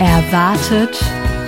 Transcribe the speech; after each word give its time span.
Erwartet, 0.00 0.98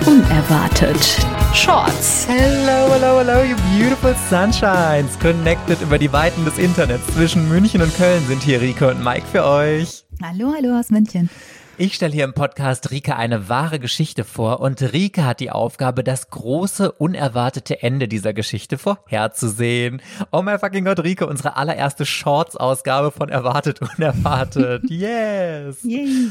unerwartet. 0.05 1.25
Shorts. 1.55 2.27
Hello, 2.27 2.93
hello, 2.93 3.17
hello, 3.17 3.41
you 3.41 3.55
beautiful 3.75 4.13
sunshines. 4.29 5.17
Connected 5.17 5.81
über 5.81 5.97
die 5.97 6.13
Weiten 6.13 6.45
des 6.45 6.59
Internets 6.59 7.07
zwischen 7.15 7.49
München 7.49 7.81
und 7.81 7.91
Köln 7.97 8.23
sind 8.27 8.43
hier 8.43 8.61
Rike 8.61 8.91
und 8.91 9.03
Mike 9.03 9.25
für 9.25 9.43
euch. 9.43 10.05
Hallo, 10.21 10.53
hallo 10.55 10.77
aus 10.79 10.91
München. 10.91 11.31
Ich 11.79 11.95
stelle 11.95 12.13
hier 12.13 12.25
im 12.25 12.35
Podcast 12.35 12.91
Rike 12.91 13.15
eine 13.15 13.49
wahre 13.49 13.79
Geschichte 13.79 14.23
vor 14.23 14.59
und 14.59 14.83
Rike 14.83 15.25
hat 15.25 15.39
die 15.39 15.49
Aufgabe, 15.49 16.03
das 16.03 16.29
große, 16.29 16.91
unerwartete 16.91 17.81
Ende 17.81 18.07
dieser 18.07 18.33
Geschichte 18.33 18.77
vorherzusehen. 18.77 19.99
Oh 20.31 20.43
mein 20.43 20.59
fucking 20.59 20.85
Gott, 20.85 20.99
Rike, 20.99 21.25
unsere 21.25 21.57
allererste 21.57 22.05
Shorts-Ausgabe 22.05 23.09
von 23.09 23.29
Erwartet, 23.29 23.79
Unerwartet. 23.81 24.83
Yes! 24.91 25.79
Yay. 25.81 26.29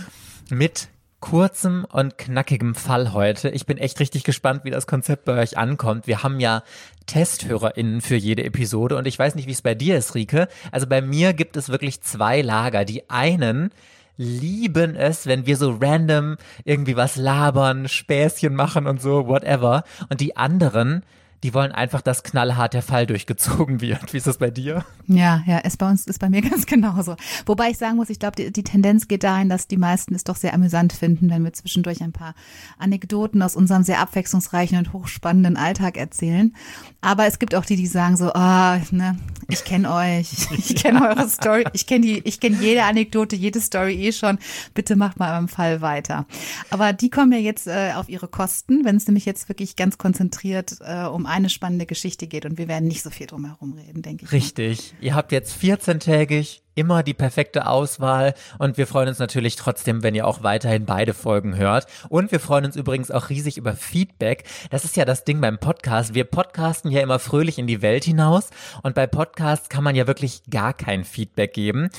Mit 0.51 0.87
kurzem 1.23 1.87
und 1.91 2.19
knackigem 2.19 2.75
Fall 2.75 3.15
heute. 3.15 3.49
Ich 3.49 3.65
bin 3.65 3.79
echt 3.79 3.99
richtig 4.01 4.25
gespannt, 4.25 4.65
wie 4.65 4.71
das 4.71 4.87
Konzept 4.87 5.25
bei 5.25 5.41
euch 5.41 5.57
ankommt. 5.57 6.07
Wir 6.07 6.23
haben 6.23 6.41
ja 6.41 6.63
TesthörerInnen 7.07 8.03
für 8.03 8.17
jede 8.17 8.45
Episode 8.45 8.97
und 8.97 9.07
ich 9.07 9.19
weiß 9.19 9.37
nicht, 9.37 9.47
wie 9.47 9.53
es 9.53 9.63
bei 9.63 9.75
dir 9.75 9.97
ist, 9.97 10.15
Rike. 10.15 10.49
Also 10.73 10.87
bei 10.87 11.01
mir 11.01 11.33
gibt 11.33 11.57
es 11.57 11.71
wirklich 11.71 12.03
zwei 12.03 12.43
Lager. 12.43 12.85
Die 12.85 13.09
einen, 13.09 13.71
lieben 14.17 14.97
es, 14.97 15.27
wenn 15.27 15.47
wir 15.47 15.57
so 15.57 15.79
random 15.81 16.37
irgendwie 16.65 16.97
was 16.97 17.17
labern, 17.17 17.89
Späßchen 17.89 18.55
machen 18.55 18.87
und 18.87 19.01
so, 19.01 19.27
whatever. 19.29 19.85
Und 20.11 20.21
die 20.21 20.37
anderen, 20.37 21.03
die 21.43 21.55
wollen 21.55 21.73
einfach, 21.73 22.03
dass 22.03 22.23
knallhart 22.23 22.75
der 22.75 22.83
Fall 22.83 23.07
durchgezogen 23.07 23.81
wird. 23.81 24.13
Wie 24.13 24.17
ist 24.17 24.27
das 24.27 24.39
bei 24.39 24.51
dir? 24.51 24.85
Ja, 25.07 25.43
ja, 25.47 25.59
ist 25.59 25.79
bei 25.79 25.91
uns, 25.91 26.07
ist 26.07 26.21
bei 26.21 26.31
mir 26.31 26.41
ganz 26.49 26.67
genauso. 26.67 27.17
Wobei 27.47 27.71
ich 27.71 27.79
sagen 27.79 27.97
muss, 27.97 28.11
ich 28.11 28.21
glaube, 28.21 28.37
die, 28.37 28.53
die 28.53 28.63
Tendenz 28.63 29.09
geht 29.09 29.25
dahin, 29.25 29.49
dass 29.49 29.67
die 29.67 29.77
meisten 29.77 30.15
es 30.15 30.25
doch 30.25 30.37
sehr 30.37 30.55
amüsant 30.55 30.93
finden, 30.93 31.31
wenn 31.31 31.43
wir 31.43 31.53
zwischendurch 31.53 32.03
ein 32.03 32.13
paar 32.13 32.35
Anekdoten 32.79 33.43
aus 33.43 33.57
unserem 33.57 33.83
sehr 33.83 34.01
abwechslungsreichen 34.01 34.79
und 34.79 34.93
hochspannenden 34.93 35.57
Alltag 35.57 35.97
erzählen. 35.97 36.55
Aber 37.01 37.27
es 37.27 37.41
gibt 37.41 37.55
auch 37.57 37.65
die, 37.65 37.77
die 37.77 37.89
sagen 37.89 38.17
so, 38.17 38.33
ah, 38.35 38.77
oh, 38.77 38.81
ne, 38.95 39.17
ich 39.49 39.65
kenne 39.65 39.93
euch, 39.93 40.49
ich 40.57 40.77
kenne 40.77 41.09
eure 41.09 41.29
Story, 41.29 41.65
ich 41.73 41.87
kenne 41.87 42.07
die, 42.07 42.19
ich 42.21 42.39
kenne 42.39 42.57
jede 42.61 42.85
Anekdote, 42.85 43.35
jede 43.35 43.61
Story 43.61 43.95
eh 43.95 44.13
schon. 44.13 44.39
Bitte 44.75 44.95
macht 44.95 45.19
mal 45.19 45.33
beim 45.33 45.49
Fall 45.49 45.81
weiter. 45.81 46.27
Aber 46.71 46.93
die 46.93 47.11
kommen 47.11 47.33
ja 47.33 47.39
jetzt 47.39 47.67
äh, 47.67 47.93
auf 47.97 48.09
ihre 48.09 48.29
Kosten, 48.29 48.85
wenn 48.85 48.97
es 48.97 49.09
nämlich 49.09 49.27
jetzt 49.27 49.49
wirklich 49.49 49.75
ganz 49.75 49.99
konzentriert 49.99 50.79
äh, 50.81 51.05
um 51.05 51.27
eine 51.33 51.49
spannende 51.49 51.87
Geschichte 51.87 52.27
geht 52.27 52.45
und 52.45 52.59
wir 52.59 52.69
werden 52.69 52.87
nicht 52.87 53.03
so 53.03 53.11
viel 53.11 53.27
drum 53.27 53.47
herum 53.47 53.73
reden, 53.73 54.03
denke 54.03 54.27
ich. 54.27 54.33
Richtig. 54.33 54.93
Mal. 54.93 55.05
Ihr 55.05 55.15
habt 55.15 55.33
jetzt 55.33 55.61
14-tägig 55.61 56.61
immer 56.75 57.03
die 57.03 57.15
perfekte 57.15 57.67
Auswahl 57.67 58.35
und 58.59 58.77
wir 58.77 58.87
freuen 58.87 59.09
uns 59.09 59.19
natürlich 59.19 59.57
trotzdem, 59.57 60.03
wenn 60.03 60.15
ihr 60.15 60.27
auch 60.27 60.43
weiterhin 60.43 60.85
beide 60.85 61.15
Folgen 61.15 61.57
hört. 61.57 61.87
Und 62.09 62.33
wir 62.33 62.41
freuen 62.41 62.67
uns 62.67 62.77
übrigens 62.77 63.11
auch 63.11 63.31
riesig 63.31 63.57
über 63.57 63.75
Feedback. 63.75 64.45
Das 64.71 64.85
ist 64.85 64.97
ja 64.97 65.05
das 65.05 65.25
Ding 65.25 65.41
beim 65.41 65.59
Podcast. 65.59 66.15
Wir 66.15 66.25
podcasten 66.25 66.91
ja 66.91 67.01
immer 67.01 67.19
fröhlich 67.19 67.59
in 67.59 67.67
die 67.67 67.83
Welt 67.83 68.05
hinaus 68.05 68.51
und 68.83 68.95
bei 68.95 69.07
Podcasts 69.07 69.69
kann 69.69 69.85
man 69.85 69.97
ja 69.97 70.07
wirklich 70.07 70.43
gar 70.51 70.75
kein 70.75 71.05
Feedback 71.05 71.55
geben 71.55 71.91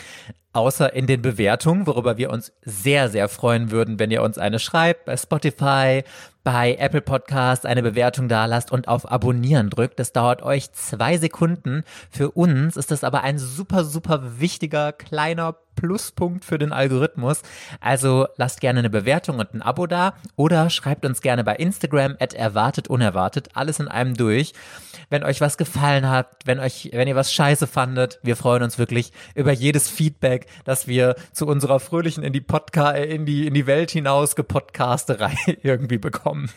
außer 0.53 0.94
in 0.94 1.08
den 1.08 1.22
Bewertungen, 1.22 1.88
worüber 1.88 2.18
wir 2.18 2.30
uns 2.30 2.53
sehr, 2.62 3.09
sehr 3.09 3.28
freuen 3.28 3.72
würden, 3.72 4.00
wenn 4.00 4.12
ihr 4.12 4.22
uns 4.22 4.38
eine 4.38 4.59
schreibt 4.59 5.06
bei 5.06 5.18
Spotify, 5.18 6.03
bei 6.44 6.76
Apple 6.76 7.02
Podcast 7.02 7.66
eine 7.66 7.82
Bewertung 7.82 8.28
da 8.28 8.46
lasst 8.46 8.72
und 8.72 8.88
auf 8.88 9.10
Abonnieren 9.10 9.70
drückt. 9.70 10.00
Das 10.00 10.12
dauert 10.12 10.42
euch 10.42 10.72
zwei 10.74 11.18
Sekunden. 11.18 11.84
Für 12.10 12.32
uns 12.32 12.76
ist 12.76 12.92
das 12.92 13.04
aber 13.04 13.24
ein 13.24 13.38
super, 13.40 13.86
super 13.86 14.40
wichtiger 14.40 14.92
kleiner 14.92 15.56
Pluspunkt 15.76 16.46
für 16.46 16.58
den 16.58 16.72
Algorithmus. 16.72 17.42
Also 17.80 18.28
lasst 18.38 18.62
gerne 18.62 18.80
eine 18.80 18.90
Bewertung 18.90 19.40
und 19.40 19.54
ein 19.54 19.62
Abo 19.62 19.88
da 19.88 20.14
oder 20.36 20.70
schreibt 20.70 21.06
uns 21.06 21.22
gerne 21.22 21.44
bei 21.44 21.56
Instagram 21.56 22.16
at 22.20 22.34
erwartet 22.34 22.88
unerwartet, 22.88 23.50
alles 23.54 23.80
in 23.80 23.88
einem 23.88 24.16
durch. 24.16 24.54
Wenn 25.10 25.24
euch 25.24 25.42
was 25.42 25.58
gefallen 25.58 26.10
hat, 26.10 26.30
wenn 26.46 26.60
euch, 26.60 26.90
wenn 26.94 27.08
ihr 27.08 27.16
was 27.16 27.34
scheiße 27.34 27.68
fandet, 27.68 28.20
wir 28.24 28.36
freuen 28.36 28.64
uns 28.64 28.78
wirklich 28.78 29.12
über 29.36 29.52
jedes 29.52 29.90
Feedback, 29.90 30.47
das 30.66 30.88
wir 30.88 31.16
zu 31.31 31.47
unserer 31.47 31.80
fröhlichen 31.80 32.24
in 32.24 32.34
die 32.34 32.42
Podcast, 32.42 32.97
in 32.97 33.26
die, 33.26 33.47
in 33.47 33.53
die 33.53 33.68
Welt 33.68 33.92
hinaus 33.92 34.36
gepodcasterei 34.36 35.36
irgendwie 35.64 35.97
bekommen. 35.97 36.50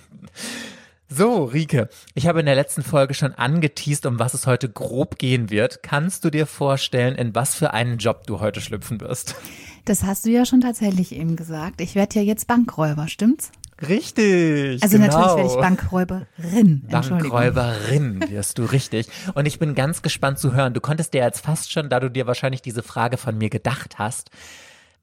So, 1.09 1.45
Rike, 1.45 1.89
ich 2.15 2.27
habe 2.27 2.41
in 2.41 2.47
der 2.47 2.57
letzten 2.57 2.83
Folge 2.83 3.15
schon 3.15 3.33
angeteased, 3.33 4.07
um 4.07 4.19
was 4.19 4.35
es 4.35 4.47
heute 4.47 4.69
grob 4.69 5.19
gehen 5.19 5.51
wird. 5.51 5.85
Kannst 5.85 6.25
du 6.25 6.31
dir 6.31 6.47
vorstellen, 6.47 7.15
in 7.15 7.33
was 7.33 7.55
für 7.55 7.73
einen 7.73 7.99
Job 7.99 8.27
du 8.27 8.41
heute 8.41 8.61
schlüpfen 8.61 9.01
wirst? 9.01 9.37
Das 9.85 10.03
hast 10.03 10.27
du 10.27 10.31
ja 10.31 10.45
schon 10.45 10.63
tatsächlich 10.63 11.15
eben 11.15 11.37
gesagt. 11.37 11.81
Ich 11.81 11.95
werde 11.95 12.17
ja 12.17 12.23
jetzt 12.23 12.49
Bankräuber, 12.49 13.07
stimmt's? 13.07 13.53
Richtig. 13.89 14.83
Also 14.83 14.99
genau. 14.99 15.07
natürlich 15.07 15.37
werde 15.37 15.49
ich 15.49 15.61
Bankräuberin. 15.61 16.83
Bankräuberin 16.91 18.25
wirst 18.29 18.59
du 18.59 18.65
richtig. 18.65 19.07
Und 19.35 19.47
ich 19.47 19.61
bin 19.61 19.77
ganz 19.77 20.03
gespannt 20.03 20.41
zu 20.41 20.55
hören. 20.55 20.75
Du 20.75 20.81
konntest 20.81 21.15
dir 21.15 21.23
jetzt 21.23 21.41
fast 21.41 21.71
schon, 21.71 21.89
da 21.89 22.01
du 22.01 22.11
dir 22.11 22.27
wahrscheinlich 22.27 22.63
diese 22.63 22.83
Frage 22.83 23.17
von 23.17 23.39
mir 23.39 23.49
gedacht 23.49 24.01
hast, 24.01 24.31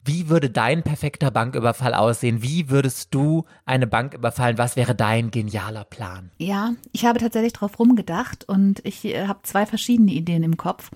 wie 0.06 0.30
würde 0.30 0.50
dein 0.50 0.84
perfekter 0.84 1.32
Banküberfall 1.32 1.94
aussehen? 1.94 2.42
Wie 2.42 2.70
würdest 2.70 3.14
du 3.14 3.46
eine 3.66 3.88
Bank 3.88 4.14
überfallen? 4.14 4.58
Was 4.58 4.76
wäre 4.76 4.96
dein 4.96 5.32
genialer 5.32 5.86
Plan? 5.86 6.32
Ja, 6.38 6.74
ich 6.92 7.06
habe 7.06 7.20
tatsächlich 7.20 7.54
drauf 7.54 7.80
rumgedacht 7.80 8.48
und 8.48 8.86
ich 8.86 9.06
äh, 9.06 9.28
habe 9.28 9.40
zwei 9.44 9.66
verschiedene 9.66 10.12
Ideen 10.12 10.44
im 10.44 10.58
Kopf. 10.58 10.92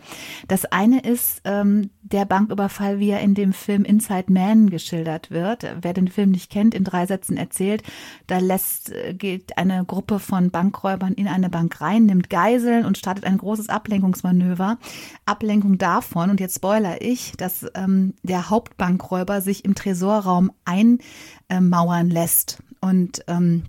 Das 0.48 0.66
eine 0.66 1.02
ist 1.02 1.42
ähm, 1.46 1.90
der 2.12 2.26
Banküberfall, 2.26 3.00
wie 3.00 3.12
er 3.12 3.22
in 3.22 3.36
dem 3.36 3.54
Film 3.54 3.86
Inside 3.86 4.32
Man 4.32 4.70
geschildert 4.70 5.32
wird. 5.32 5.66
Wer 5.82 5.94
den 5.94 6.08
Film 6.08 6.32
nicht 6.32 6.52
kennt, 6.52 6.74
in 6.74 6.84
drei 6.84 7.06
Sätzen 7.06 7.38
erzählt, 7.38 7.84
da 8.28 8.40
lässt 8.40 8.92
äh, 8.92 9.14
geht 9.14 9.58
eine 9.58 9.86
Gruppe 9.86 10.20
von 10.20 10.52
Bankräubern 10.52 11.14
in 11.14 11.28
eine 11.28 11.50
Bank 11.50 11.80
rein, 11.82 12.06
nimmt 12.06 12.30
Geiseln 12.30 12.86
und 12.86 12.98
startet 12.98 13.26
ein 13.26 13.38
großes 13.38 13.70
Ablenkungsmanöver. 13.70 14.78
Ablenkung 15.26 15.78
davon 15.78 16.30
und 16.30 16.40
jetzt 16.40 16.56
spoiler 16.56 17.02
ich, 17.02 17.34
dass 17.38 17.66
ähm, 17.76 18.14
der 18.24 18.50
Hauptbank 18.50 18.98
Bankräuber 18.98 19.42
sich 19.42 19.64
im 19.64 19.76
Tresorraum 19.76 20.52
einmauern 20.66 22.10
lässt. 22.10 22.64
Und 22.82 23.24
ähm, 23.28 23.64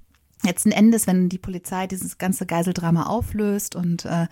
Letzten 0.48 0.72
Endes, 0.72 1.06
wenn 1.06 1.28
die 1.28 1.36
Polizei 1.36 1.86
dieses 1.86 2.16
ganze 2.16 2.47
Geiseldrama 2.47 3.04
auflöst 3.04 3.76
und 3.76 4.06
äh, 4.06 4.28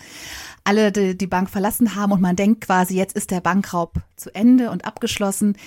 alle 0.64 0.90
die, 0.90 1.14
die 1.14 1.26
Bank 1.26 1.50
verlassen 1.50 1.94
haben 1.94 2.12
und 2.12 2.22
man 2.22 2.36
denkt 2.36 2.62
quasi, 2.62 2.96
jetzt 2.96 3.14
ist 3.14 3.30
der 3.30 3.42
Bankraub 3.42 4.00
zu 4.16 4.34
Ende 4.34 4.70
und 4.70 4.86
abgeschlossen, 4.86 5.58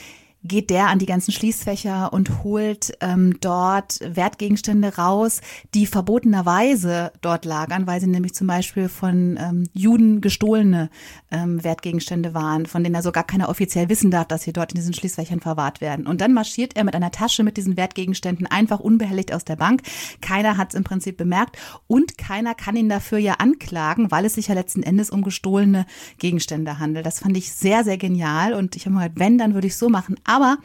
geht 0.44 0.69
der 0.69 0.88
an 0.88 1.00
die 1.00 1.05
ganzen 1.05 1.31
Schließfächer 1.31 2.13
und 2.13 2.44
holt 2.44 2.97
ähm, 3.01 3.38
dort 3.41 4.00
Wertgegenstände 4.01 4.95
raus, 4.95 5.41
die 5.73 5.85
verbotenerweise 5.85 7.11
dort 7.22 7.45
lagern, 7.45 7.88
weil 7.88 8.00
sie 8.00 8.07
nämlich 8.07 8.33
zum 8.33 8.47
Beispiel 8.47 8.88
von 8.88 9.38
ähm, 9.38 9.63
Juden 9.73 10.22
gestohlene 10.22 10.89
ähm, 11.29 11.63
Wertgegenstände 11.63 12.33
waren, 12.33 12.66
von 12.66 12.83
denen 12.83 12.95
er 12.95 13.03
so 13.03 13.11
gar 13.11 13.25
keiner 13.25 13.49
offiziell 13.49 13.89
wissen 13.89 14.11
darf, 14.11 14.28
dass 14.28 14.44
sie 14.44 14.53
dort 14.53 14.72
in 14.72 14.78
diesen 14.78 14.94
Schließfächern 14.94 15.41
verwahrt 15.41 15.81
werden. 15.81 16.07
Und 16.07 16.22
dann 16.22 16.33
marschiert 16.33 16.75
er 16.75 16.85
mit 16.85 16.95
einer 16.95 17.11
Tasche 17.11 17.44
mit 17.44 17.57
diesen 17.57 17.75
Wertgegenständen 17.75 18.47
einfach 18.47 18.79
unbehelligt 18.79 19.33
aus 19.33 19.44
der 19.44 19.57
Bank. 19.57 19.81
Keiner 20.22 20.55
hat 20.55 20.69
es 20.69 20.75
im 20.75 20.85
Prinzip 20.85 21.17
bemerkt 21.17 21.57
und 21.88 22.17
keiner 22.17 22.55
kann 22.55 22.78
ihn 22.78 22.88
dafür 22.88 23.17
ja 23.17 23.33
anklagen, 23.33 24.09
weil 24.09 24.25
es 24.25 24.35
sich 24.35 24.47
ja 24.47 24.55
letzten 24.55 24.83
Endes 24.83 25.09
um 25.09 25.22
gestohlene 25.22 25.85
Gegenstände 26.17 26.79
handelt. 26.79 27.05
Das 27.05 27.19
fand 27.19 27.35
ich 27.35 27.51
sehr, 27.51 27.83
sehr 27.83 27.97
genial 27.97 28.53
und 28.53 28.75
ich 28.78 28.85
habe 28.85 28.95
mir 28.95 29.03
gedacht, 29.03 29.19
wenn, 29.19 29.38
dann 29.38 29.53
würde 29.53 29.67
ich 29.67 29.75
so 29.75 29.89
machen. 29.89 30.16
Aber 30.29 30.59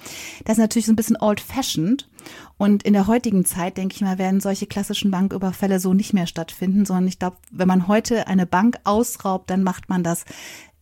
das 0.44 0.58
ist 0.58 0.62
natürlich 0.62 0.84
so 0.84 0.92
ein 0.92 0.96
bisschen 0.96 1.16
old-fashioned. 1.18 2.06
Und 2.58 2.82
in 2.82 2.92
der 2.92 3.06
heutigen 3.06 3.46
Zeit, 3.46 3.78
denke 3.78 3.94
ich 3.94 4.02
mal, 4.02 4.18
werden 4.18 4.40
solche 4.40 4.66
klassischen 4.66 5.10
Banküberfälle 5.10 5.80
so 5.80 5.94
nicht 5.94 6.12
mehr 6.12 6.26
stattfinden, 6.26 6.84
sondern 6.84 7.08
ich 7.08 7.18
glaube, 7.18 7.38
wenn 7.50 7.66
man 7.66 7.88
heute 7.88 8.26
eine 8.26 8.44
Bank 8.44 8.76
ausraubt, 8.84 9.48
dann 9.48 9.62
macht 9.62 9.88
man 9.88 10.04
das 10.04 10.24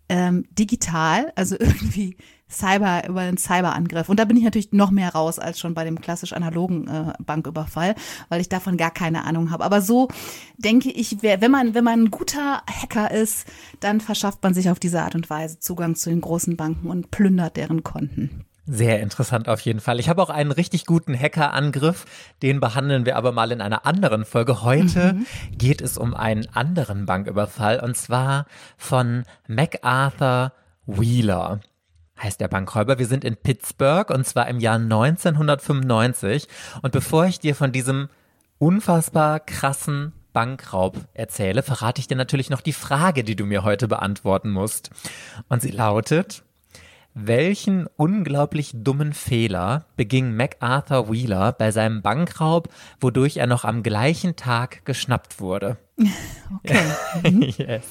ähm, 0.09 0.45
digital, 0.51 1.33
also 1.37 1.55
irgendwie 1.61 2.17
Cyber 2.51 3.09
über 3.09 3.21
einen 3.21 3.39
Cyberangriff. 3.39 4.09
Und 4.09 4.19
da 4.19 4.25
bin 4.25 4.37
ich 4.37 4.43
natürlich 4.43 4.73
noch 4.73 4.91
mehr 4.91 5.15
raus 5.15 5.39
als 5.39 5.61
schon 5.61 5.75
bei 5.75 5.85
dem 5.85 6.01
klassisch 6.01 6.33
analogen 6.33 6.89
äh, 6.89 7.13
Banküberfall, 7.25 7.95
weil 8.31 8.41
ich 8.41 8.49
davon 8.49 8.77
gar 8.77 8.91
keine 8.91 9.25
Ahnung 9.25 9.53
habe. 9.53 9.65
Aber 9.65 9.81
so 9.81 10.09
denke 10.59 10.91
ich, 10.91 11.19
wer, 11.21 11.41
wenn 11.41 11.53
man 11.53 11.75
wenn 11.75 11.85
man 11.85 12.01
ein 12.01 12.11
guter 12.11 12.65
Hacker 12.69 13.13
ist, 13.13 13.47
dann 13.79 14.01
verschafft 14.01 14.43
man 14.43 14.55
sich 14.55 14.71
auf 14.71 14.81
diese 14.81 15.03
Art 15.03 15.15
und 15.15 15.31
Weise 15.31 15.61
Zugang 15.61 15.95
zu 15.95 16.11
den 16.11 16.21
großen 16.21 16.57
Banken 16.57 16.89
und 16.89 17.13
plündert 17.13 17.57
deren 17.57 17.85
Konten. 17.85 18.45
Sehr 18.75 19.01
interessant 19.01 19.51
auf 19.51 19.61
jeden 19.61 19.81
Fall. 19.81 20.01
Ich 20.01 20.09
habe 20.09 20.23
auch 20.23 20.31
einen 20.31 20.51
richtig 20.51 20.87
guten 20.87 21.15
Hackerangriff, 21.15 22.07
den 22.41 22.59
behandeln 22.59 23.05
wir 23.05 23.17
aber 23.17 23.31
mal 23.31 23.53
in 23.53 23.61
einer 23.61 23.85
anderen 23.85 24.25
Folge. 24.25 24.63
Heute 24.63 25.13
mhm. 25.13 25.27
geht 25.59 25.83
es 25.83 25.99
um 25.99 26.15
einen 26.15 26.49
anderen 26.55 27.05
Banküberfall 27.05 27.81
und 27.81 27.99
zwar 27.99 28.47
von 28.79 29.25
MacArthur 29.47 30.53
Wheeler 30.87 31.61
heißt 32.19 32.41
der 32.41 32.49
Bankräuber. 32.49 32.99
Wir 32.99 33.07
sind 33.07 33.25
in 33.25 33.37
Pittsburgh 33.37 34.09
und 34.09 34.27
zwar 34.27 34.49
im 34.49 34.59
Jahr 34.59 34.77
1995. 34.77 36.49
Und 36.81 36.93
bevor 36.93 37.27
ich 37.27 37.41
dir 37.41 37.55
von 37.55 37.73
diesem 37.73 38.09
unfassbar 38.57 39.41
krassen 39.41 40.15
Bankraub 40.33 40.97
erzähle, 41.13 41.63
verrate 41.63 42.01
ich 42.01 42.09
dir 42.09 42.17
natürlich 42.17 42.49
noch 42.49 42.63
die 42.63 42.73
Frage, 42.73 43.23
die 43.23 43.37
du 43.37 43.45
mir 43.45 43.65
heute 43.65 43.87
beantworten 43.87 44.51
musst. 44.51 44.89
Und 45.51 45.61
sie 45.61 45.73
lautet, 45.73 46.43
Welchen 47.15 47.87
unglaublich 47.97 48.73
dummen 48.75 49.13
Fehler 49.13 49.85
beging 49.97 50.35
MacArthur 50.35 51.13
Wheeler 51.13 51.53
bei 51.53 51.71
seinem 51.71 52.01
Bankraub, 52.01 52.69
wodurch 53.01 53.37
er 53.37 53.47
noch 53.47 53.65
am 53.65 53.83
gleichen 53.83 54.37
Tag 54.37 54.85
geschnappt 54.85 55.41
wurde? 55.41 55.77
Okay. 56.65 57.31
Mhm. 57.31 57.43
yes. 57.57 57.85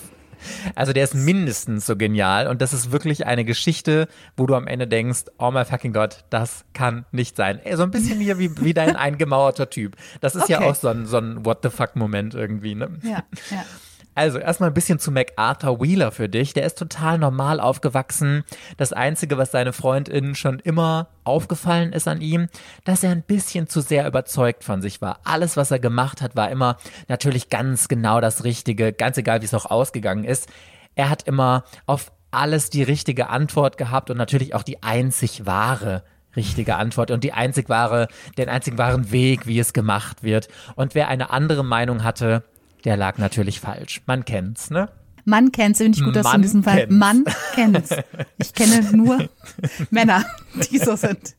Also 0.75 0.91
der 0.94 1.03
ist 1.03 1.13
mindestens 1.13 1.85
so 1.85 1.95
genial 1.95 2.47
und 2.47 2.62
das 2.62 2.73
ist 2.73 2.91
wirklich 2.91 3.25
eine 3.27 3.45
Geschichte, 3.45 4.07
wo 4.38 4.45
du 4.47 4.56
am 4.56 4.65
Ende 4.68 4.88
denkst, 4.88 5.25
oh 5.38 5.51
my 5.51 5.65
fucking 5.65 5.94
Gott, 5.94 6.24
das 6.29 6.65
kann 6.74 7.06
nicht 7.12 7.35
sein. 7.35 7.59
Ey, 7.63 7.75
so 7.77 7.83
ein 7.83 7.91
bisschen 7.91 8.19
hier 8.19 8.39
wie, 8.39 8.56
wie 8.59 8.74
dein 8.74 8.95
eingemauerter 8.95 9.69
Typ. 9.69 9.95
Das 10.19 10.35
ist 10.35 10.44
Okay. 10.44 10.53
ja 10.53 10.62
auch 10.62 10.75
so 10.75 10.88
ein, 10.88 11.06
so 11.06 11.17
ein 11.17 11.45
What 11.45 11.59
the 11.63 11.69
fuck 11.69 11.95
Moment 11.95 12.33
irgendwie, 12.33 12.74
ne? 12.75 12.89
Ja, 13.03 13.24
ja. 13.51 13.63
Also 14.13 14.39
erstmal 14.39 14.69
ein 14.69 14.73
bisschen 14.73 14.99
zu 14.99 15.09
MacArthur 15.09 15.79
Wheeler 15.79 16.11
für 16.11 16.27
dich. 16.27 16.53
Der 16.53 16.65
ist 16.65 16.77
total 16.77 17.17
normal 17.17 17.61
aufgewachsen. 17.61 18.43
Das 18.75 18.91
Einzige, 18.91 19.37
was 19.37 19.51
seine 19.51 19.71
Freundinnen 19.71 20.35
schon 20.35 20.59
immer 20.59 21.07
aufgefallen 21.23 21.93
ist 21.93 22.07
an 22.09 22.19
ihm, 22.19 22.47
dass 22.83 23.03
er 23.03 23.11
ein 23.11 23.23
bisschen 23.23 23.69
zu 23.69 23.79
sehr 23.79 24.05
überzeugt 24.05 24.65
von 24.65 24.81
sich 24.81 25.01
war. 25.01 25.19
Alles, 25.23 25.55
was 25.55 25.71
er 25.71 25.79
gemacht 25.79 26.21
hat, 26.21 26.35
war 26.35 26.51
immer 26.51 26.77
natürlich 27.07 27.49
ganz 27.49 27.87
genau 27.87 28.19
das 28.19 28.43
Richtige, 28.43 28.91
ganz 28.91 29.17
egal, 29.17 29.41
wie 29.41 29.45
es 29.45 29.53
auch 29.53 29.65
ausgegangen 29.65 30.25
ist. 30.25 30.49
Er 30.95 31.09
hat 31.09 31.23
immer 31.23 31.63
auf 31.85 32.11
alles 32.31 32.69
die 32.69 32.83
richtige 32.83 33.29
Antwort 33.29 33.77
gehabt 33.77 34.09
und 34.09 34.17
natürlich 34.17 34.55
auch 34.55 34.63
die 34.63 34.83
einzig 34.83 35.45
wahre 35.45 36.03
richtige 36.35 36.75
Antwort 36.75 37.11
und 37.11 37.23
die 37.23 37.33
einzig 37.33 37.69
wahre, 37.69 38.07
den 38.37 38.49
einzig 38.49 38.77
wahren 38.77 39.11
Weg, 39.11 39.47
wie 39.47 39.59
es 39.59 39.73
gemacht 39.73 40.23
wird. 40.23 40.47
Und 40.75 40.95
wer 40.95 41.07
eine 41.07 41.29
andere 41.29 41.63
Meinung 41.63 42.03
hatte, 42.03 42.43
der 42.85 42.97
lag 42.97 43.17
natürlich 43.17 43.59
falsch. 43.59 44.01
Man 44.05 44.25
kennt's, 44.25 44.69
ne? 44.69 44.89
Mann 45.25 45.51
kennt's, 45.51 45.79
finde 45.79 45.97
ich 45.97 46.03
gut, 46.03 46.15
dass 46.15 46.25
du 46.25 46.29
Mann 46.29 46.35
in 46.37 46.41
diesem 46.41 46.63
Fall 46.63 46.77
kennt's. 46.77 46.95
Mann 46.95 47.25
kennt's. 47.53 47.89
Ich 48.37 48.53
kenne 48.53 48.81
nur 48.95 49.29
Männer, 49.89 50.25
die 50.69 50.79
so 50.79 50.95
sind. 50.95 51.35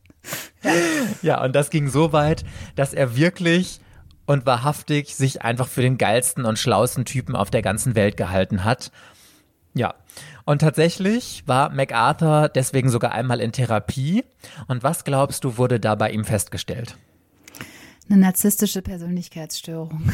Ja, 1.21 1.43
und 1.43 1.53
das 1.53 1.69
ging 1.69 1.89
so 1.89 2.13
weit, 2.13 2.45
dass 2.75 2.93
er 2.93 3.15
wirklich 3.15 3.81
und 4.25 4.45
wahrhaftig 4.45 5.15
sich 5.15 5.41
einfach 5.41 5.67
für 5.67 5.81
den 5.81 5.97
geilsten 5.97 6.45
und 6.45 6.57
schlauesten 6.57 7.03
Typen 7.03 7.35
auf 7.35 7.49
der 7.49 7.61
ganzen 7.61 7.95
Welt 7.95 8.15
gehalten 8.15 8.63
hat. 8.63 8.91
Ja. 9.73 9.95
Und 10.45 10.59
tatsächlich 10.59 11.43
war 11.45 11.69
MacArthur 11.69 12.49
deswegen 12.49 12.89
sogar 12.89 13.11
einmal 13.11 13.41
in 13.41 13.51
Therapie. 13.51 14.23
Und 14.67 14.83
was 14.83 15.03
glaubst 15.03 15.43
du, 15.43 15.57
wurde 15.57 15.79
da 15.79 15.95
bei 15.95 16.11
ihm 16.11 16.25
festgestellt? 16.25 16.97
Eine 18.09 18.19
narzisstische 18.19 18.81
Persönlichkeitsstörung. 18.81 20.11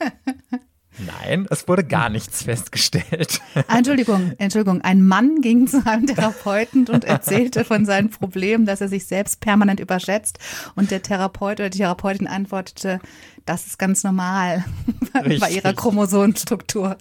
Nein, 0.98 1.46
es 1.50 1.66
wurde 1.68 1.84
gar 1.84 2.08
nichts 2.08 2.42
festgestellt. 2.42 3.40
Entschuldigung, 3.68 4.32
Entschuldigung. 4.38 4.82
Ein 4.82 5.06
Mann 5.06 5.40
ging 5.40 5.66
zu 5.66 5.84
einem 5.86 6.06
Therapeuten 6.06 6.88
und 6.88 7.04
erzählte 7.04 7.64
von 7.64 7.86
seinen 7.86 8.10
Problemen, 8.10 8.66
dass 8.66 8.80
er 8.80 8.88
sich 8.88 9.06
selbst 9.06 9.40
permanent 9.40 9.80
überschätzt. 9.80 10.38
Und 10.74 10.90
der 10.90 11.02
Therapeut 11.02 11.60
oder 11.60 11.70
die 11.70 11.78
Therapeutin 11.78 12.26
antwortete, 12.26 13.00
das 13.46 13.66
ist 13.66 13.78
ganz 13.78 14.04
normal 14.04 14.64
bei 15.12 15.20
Richtig. 15.20 15.56
ihrer 15.56 15.72
Chromosomenstruktur. 15.72 16.96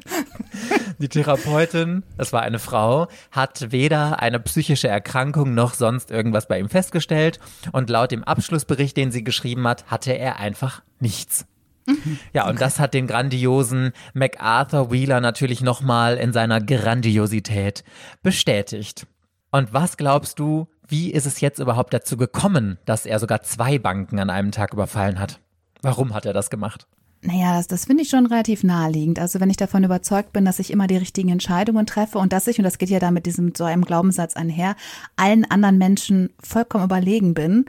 Die 1.00 1.10
Therapeutin, 1.10 2.04
es 2.18 2.32
war 2.32 2.42
eine 2.42 2.60
Frau, 2.60 3.08
hat 3.32 3.72
weder 3.72 4.22
eine 4.22 4.40
psychische 4.40 4.88
Erkrankung 4.88 5.54
noch 5.54 5.74
sonst 5.74 6.12
irgendwas 6.12 6.48
bei 6.48 6.60
ihm 6.60 6.70
festgestellt. 6.70 7.40
Und 7.72 7.90
laut 7.90 8.12
dem 8.12 8.24
Abschlussbericht, 8.24 8.96
den 8.96 9.12
sie 9.12 9.24
geschrieben 9.24 9.68
hat, 9.68 9.86
hatte 9.88 10.14
er 10.14 10.40
einfach 10.40 10.84
nichts. 11.00 11.46
Ja, 12.34 12.48
und 12.48 12.62
das 12.62 12.80
hat 12.80 12.94
den 12.94 13.08
grandiosen 13.08 13.92
MacArthur 14.14 14.92
Wheeler 14.92 15.22
natürlich 15.22 15.62
nochmal 15.62 16.18
in 16.18 16.34
seiner 16.34 16.62
Grandiosität 16.62 17.84
bestätigt. 18.22 19.08
Und 19.52 19.74
was 19.74 19.98
glaubst 19.98 20.40
du, 20.40 20.68
wie 20.88 21.12
ist 21.12 21.26
es 21.26 21.42
jetzt 21.42 21.60
überhaupt 21.60 21.94
dazu 21.94 22.18
gekommen, 22.18 22.78
dass 22.86 23.06
er 23.06 23.20
sogar 23.20 23.42
zwei 23.44 23.80
Banken 23.80 24.20
an 24.20 24.30
einem 24.30 24.52
Tag 24.52 24.74
überfallen 24.74 25.20
hat? 25.20 25.40
Warum 25.82 26.14
hat 26.14 26.26
er 26.26 26.34
das 26.34 26.50
gemacht? 26.50 26.88
Naja, 27.22 27.58
das, 27.58 27.68
das 27.68 27.86
finde 27.86 28.04
ich 28.04 28.10
schon 28.10 28.28
relativ 28.28 28.64
naheliegend. 28.64 29.20
Also 29.20 29.42
wenn 29.42 29.50
ich 29.50 29.58
davon 29.58 29.84
überzeugt 29.84 30.32
bin, 30.32 30.46
dass 30.46 30.60
ich 30.60 30.72
immer 30.72 30.88
die 30.88 30.96
richtigen 30.96 31.30
Entscheidungen 31.30 31.86
treffe 31.86 32.18
und 32.18 32.32
dass 32.32 32.48
ich, 32.48 32.58
und 32.60 32.64
das 32.64 32.78
geht 32.78 32.90
ja 32.90 33.00
da 33.00 33.12
mit 33.12 33.26
diesem 33.26 33.54
so 33.54 33.66
einem 33.66 33.84
Glaubenssatz 33.84 34.36
einher, 34.36 34.76
allen 35.18 35.44
anderen 35.44 35.78
Menschen 35.78 36.30
vollkommen 36.42 36.86
überlegen 36.86 37.34
bin, 37.34 37.66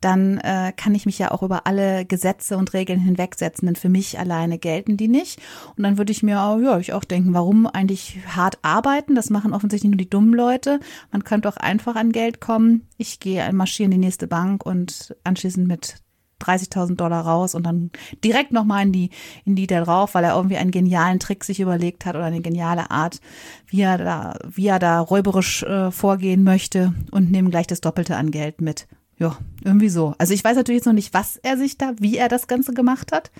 dann 0.00 0.38
äh, 0.38 0.72
kann 0.76 0.94
ich 0.94 1.06
mich 1.06 1.18
ja 1.18 1.32
auch 1.32 1.42
über 1.42 1.66
alle 1.66 2.04
Gesetze 2.04 2.56
und 2.56 2.72
Regeln 2.72 3.00
hinwegsetzen, 3.00 3.66
denn 3.66 3.76
für 3.76 3.88
mich 3.88 4.18
alleine 4.18 4.58
gelten 4.58 4.96
die 4.96 5.08
nicht. 5.08 5.40
Und 5.76 5.82
dann 5.82 5.98
würde 5.98 6.12
ich 6.12 6.22
mir 6.22 6.42
auch, 6.42 6.58
ja, 6.58 6.78
ich 6.78 6.92
auch 6.92 7.04
denken, 7.04 7.34
warum 7.34 7.66
eigentlich 7.66 8.18
hart 8.28 8.58
arbeiten? 8.62 9.14
Das 9.14 9.30
machen 9.30 9.52
offensichtlich 9.52 9.90
nur 9.90 9.98
die 9.98 10.10
dummen 10.10 10.34
Leute. 10.34 10.78
Man 11.10 11.24
könnte 11.24 11.48
auch 11.48 11.56
einfach 11.56 11.96
an 11.96 12.12
Geld 12.12 12.40
kommen. 12.40 12.86
Ich 12.96 13.18
gehe 13.18 13.52
marschiere 13.52 13.86
in 13.86 13.90
die 13.90 13.98
nächste 13.98 14.28
Bank 14.28 14.64
und 14.64 15.16
anschließend 15.24 15.66
mit 15.66 15.96
30.000 16.40 16.94
Dollar 16.94 17.22
raus 17.24 17.54
und 17.54 17.64
dann 17.64 17.90
direkt 18.22 18.52
nochmal 18.52 18.84
in 18.84 18.92
die, 18.92 19.10
in 19.44 19.56
die 19.56 19.66
da 19.66 19.82
drauf, 19.82 20.14
weil 20.14 20.24
er 20.24 20.36
irgendwie 20.36 20.56
einen 20.56 20.70
genialen 20.70 21.18
Trick 21.18 21.44
sich 21.44 21.58
überlegt 21.58 22.06
hat 22.06 22.14
oder 22.14 22.26
eine 22.26 22.40
geniale 22.40 22.90
Art, 22.90 23.20
wie 23.66 23.80
er 23.80 23.98
da, 23.98 24.38
wie 24.48 24.68
er 24.68 24.78
da 24.78 25.00
räuberisch 25.00 25.64
äh, 25.64 25.90
vorgehen 25.90 26.44
möchte 26.44 26.94
und 27.10 27.30
nehmen 27.30 27.50
gleich 27.50 27.66
das 27.66 27.80
Doppelte 27.80 28.16
an 28.16 28.30
Geld 28.30 28.60
mit. 28.60 28.86
Ja, 29.18 29.36
irgendwie 29.64 29.88
so. 29.88 30.14
Also 30.18 30.32
ich 30.32 30.44
weiß 30.44 30.56
natürlich 30.56 30.78
jetzt 30.78 30.86
noch 30.86 30.92
nicht, 30.92 31.12
was 31.12 31.38
er 31.38 31.56
sich 31.56 31.76
da, 31.76 31.92
wie 31.98 32.16
er 32.16 32.28
das 32.28 32.46
Ganze 32.46 32.72
gemacht 32.72 33.10
hat, 33.10 33.32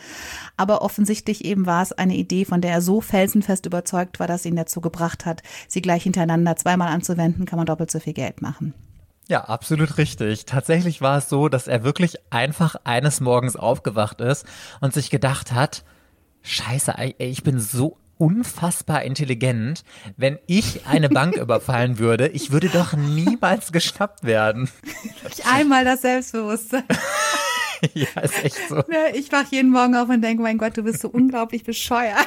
aber 0.57 0.83
offensichtlich 0.83 1.45
eben 1.45 1.67
war 1.67 1.83
es 1.83 1.93
eine 1.93 2.17
Idee, 2.17 2.45
von 2.45 2.61
der 2.61 2.73
er 2.73 2.83
so 2.83 3.01
felsenfest 3.01 3.65
überzeugt 3.65 4.19
war, 4.19 4.27
dass 4.27 4.45
ihn 4.45 4.57
dazu 4.57 4.81
gebracht 4.81 5.25
hat, 5.25 5.43
sie 5.69 5.81
gleich 5.81 6.03
hintereinander 6.03 6.57
zweimal 6.57 6.89
anzuwenden, 6.89 7.47
kann 7.47 7.59
man 7.59 7.67
doppelt 7.67 7.93
so 7.93 8.01
viel 8.01 8.13
Geld 8.13 8.43
machen. 8.43 8.75
Ja, 9.29 9.45
absolut 9.45 9.99
richtig. 9.99 10.47
Tatsächlich 10.47 11.01
war 11.01 11.19
es 11.19 11.29
so, 11.29 11.49
dass 11.49 11.69
er 11.69 11.85
wirklich 11.85 12.17
einfach 12.31 12.77
eines 12.85 13.21
Morgens 13.21 13.57
aufgewacht 13.57 14.21
ist 14.21 14.47
und 14.81 14.95
sich 14.95 15.11
gedacht 15.11 15.53
hat, 15.53 15.85
scheiße, 16.43 16.95
ich 17.19 17.43
bin 17.43 17.61
so 17.61 17.99
unfassbar 18.19 19.03
intelligent. 19.03 19.85
Wenn 20.17 20.39
ich 20.47 20.87
eine 20.87 21.09
Bank 21.09 21.37
überfallen 21.41 21.99
würde, 21.99 22.29
ich 22.29 22.51
würde 22.53 22.69
doch 22.69 22.93
niemals 22.95 23.73
geschnappt 23.73 24.25
werden. 24.25 24.69
Einmal 25.51 25.85
das 25.85 26.03
Selbstbewusstsein. 26.03 26.85
ja, 27.95 28.21
ist 28.23 28.45
echt 28.45 28.69
so. 28.69 28.83
Ich 29.15 29.31
wach 29.33 29.51
jeden 29.51 29.71
Morgen 29.71 29.95
auf 29.97 30.09
und 30.09 30.23
denke, 30.23 30.43
mein 30.43 30.59
Gott, 30.59 30.77
du 30.77 30.83
bist 30.83 31.01
so 31.01 31.09
unglaublich 31.09 31.65
bescheuert. 31.65 32.19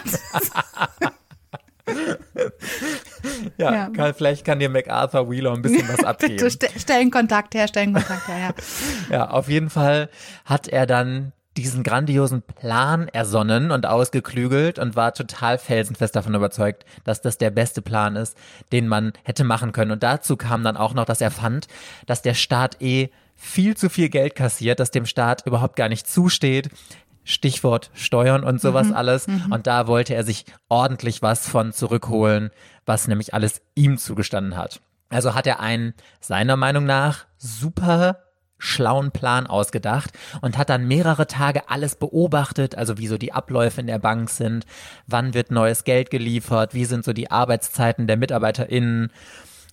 Ja, 3.58 3.74
Ja. 3.74 3.90
Kann, 3.90 4.14
vielleicht 4.14 4.46
kann 4.46 4.60
dir 4.60 4.70
MacArthur 4.70 5.30
Wheeler 5.30 5.54
ein 5.54 5.62
bisschen 5.62 5.88
was 5.88 6.04
abgeben. 6.04 6.50
ste 6.50 6.68
stellen 6.78 7.12
Kontakt 7.12 7.54
her, 7.54 7.68
stellen 7.68 7.94
Kontakt 7.94 8.28
her, 8.28 8.38
ja. 8.40 9.16
Ja, 9.16 9.30
auf 9.30 9.50
jeden 9.50 9.70
Fall 9.70 10.10
hat 10.46 10.68
er 10.68 10.86
dann 10.86 11.34
diesen 11.58 11.84
grandiosen 11.84 12.42
Plan 12.42 13.08
ersonnen 13.10 13.72
und 13.72 13.86
ausgeklügelt 13.86 14.80
und 14.80 14.96
war 14.96 15.14
total 15.14 15.58
felsenfest 15.58 16.16
davon 16.16 16.34
überzeugt, 16.34 16.86
dass 17.04 17.22
das 17.22 17.38
der 17.38 17.52
beste 17.52 17.82
Plan 17.82 18.16
ist, 18.16 18.38
den 18.72 18.88
man 18.88 19.14
hätte 19.24 19.44
machen 19.44 19.74
können. 19.74 19.92
Und 19.92 20.04
dazu 20.04 20.38
kam 20.38 20.64
dann 20.64 20.78
auch 20.78 20.94
noch, 20.94 21.06
dass 21.06 21.20
er 21.20 21.32
fand, 21.32 21.68
dass 22.06 22.22
der 22.22 22.36
Staat 22.36 22.82
eh 22.82 23.10
viel 23.36 23.76
zu 23.76 23.90
viel 23.90 24.10
Geld 24.10 24.36
kassiert, 24.36 24.80
dass 24.80 24.92
dem 24.92 25.06
Staat 25.06 25.46
überhaupt 25.46 25.76
gar 25.76 25.90
nicht 25.90 26.08
zusteht. 26.08 26.70
Stichwort 27.24 27.92
Steuern 27.94 28.44
und 28.44 28.62
sowas 28.62 28.92
alles. 28.92 29.28
Und 29.50 29.68
da 29.68 29.88
wollte 29.88 30.16
er 30.16 30.24
sich 30.24 30.46
ordentlich 30.70 31.22
was 31.22 31.48
von 31.48 31.74
zurückholen, 31.74 32.50
was 32.86 33.08
nämlich 33.08 33.34
alles 33.34 33.62
ihm 33.76 33.98
zugestanden 33.98 34.58
hat. 34.58 34.82
Also 35.10 35.36
hat 35.36 35.46
er 35.46 35.60
einen, 35.60 35.94
seiner 36.20 36.56
Meinung 36.56 36.86
nach, 36.86 37.26
super 37.38 38.18
schlauen 38.62 39.12
Plan 39.12 39.48
ausgedacht 39.48 40.12
und 40.42 40.58
hat 40.58 40.70
dann 40.70 40.88
mehrere 40.88 41.26
Tage 41.26 41.70
alles 41.70 41.96
beobachtet, 41.96 42.76
also 42.76 42.98
wie 42.98 43.08
so 43.08 43.18
die 43.18 43.34
Abläufe 43.34 43.82
in 43.82 43.88
der 43.88 44.00
Bank 44.00 44.30
sind, 44.30 44.66
wann 45.08 45.34
wird 45.34 45.52
neues 45.52 45.84
Geld 45.84 46.12
geliefert, 46.12 46.74
wie 46.74 46.86
sind 46.86 47.04
so 47.04 47.12
die 47.12 47.32
Arbeitszeiten 47.32 48.06
der 48.06 48.18
MitarbeiterInnen, 48.18 49.12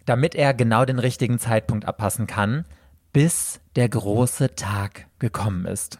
damit 0.06 0.34
er 0.34 0.54
genau 0.54 0.86
den 0.86 0.98
richtigen 0.98 1.38
Zeitpunkt 1.38 1.84
abpassen 1.84 2.26
kann, 2.26 2.64
bis 3.12 3.60
der 3.76 3.90
große 3.90 4.54
Tag 4.54 5.06
gekommen 5.18 5.66
ist. 5.66 5.98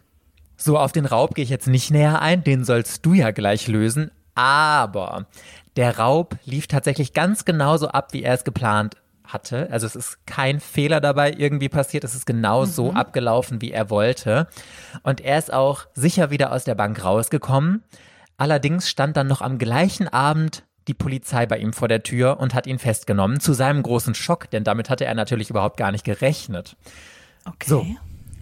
So, 0.57 0.77
auf 0.77 0.91
den 0.91 1.05
Raub 1.05 1.35
gehe 1.35 1.43
ich 1.43 1.49
jetzt 1.49 1.67
nicht 1.67 1.91
näher 1.91 2.21
ein, 2.21 2.43
den 2.43 2.65
sollst 2.65 3.05
du 3.05 3.13
ja 3.13 3.29
gleich 3.31 3.67
lösen, 3.67 4.09
aber 4.33 5.27
der 5.75 5.99
Raub 5.99 6.37
lief 6.43 6.65
tatsächlich 6.65 7.13
ganz 7.13 7.45
genauso 7.45 7.89
ab, 7.89 8.13
wie 8.13 8.23
er 8.23 8.33
es 8.33 8.43
geplant 8.43 8.97
hatte. 9.29 9.69
Also 9.71 9.87
es 9.87 9.95
ist 9.95 10.25
kein 10.25 10.59
Fehler 10.59 11.01
dabei 11.01 11.33
irgendwie 11.37 11.69
passiert, 11.69 12.03
es 12.03 12.15
ist 12.15 12.25
genau 12.25 12.65
so 12.65 12.91
abgelaufen, 12.91 13.61
wie 13.61 13.71
er 13.71 13.89
wollte. 13.89 14.47
Und 15.03 15.21
er 15.21 15.37
ist 15.37 15.53
auch 15.53 15.85
sicher 15.93 16.29
wieder 16.29 16.51
aus 16.51 16.63
der 16.63 16.75
Bank 16.75 17.03
rausgekommen. 17.03 17.83
Allerdings 18.37 18.89
stand 18.89 19.17
dann 19.17 19.27
noch 19.27 19.41
am 19.41 19.57
gleichen 19.57 20.07
Abend 20.07 20.63
die 20.87 20.93
Polizei 20.93 21.45
bei 21.45 21.57
ihm 21.59 21.71
vor 21.71 21.87
der 21.87 22.03
Tür 22.03 22.39
und 22.39 22.53
hat 22.53 22.65
ihn 22.65 22.79
festgenommen, 22.79 23.39
zu 23.39 23.53
seinem 23.53 23.83
großen 23.83 24.15
Schock, 24.15 24.49
denn 24.49 24.63
damit 24.63 24.89
hatte 24.89 25.05
er 25.05 25.13
natürlich 25.13 25.49
überhaupt 25.49 25.77
gar 25.77 25.91
nicht 25.91 26.03
gerechnet. 26.03 26.75
Okay. 27.45 27.69
So. 27.69 27.85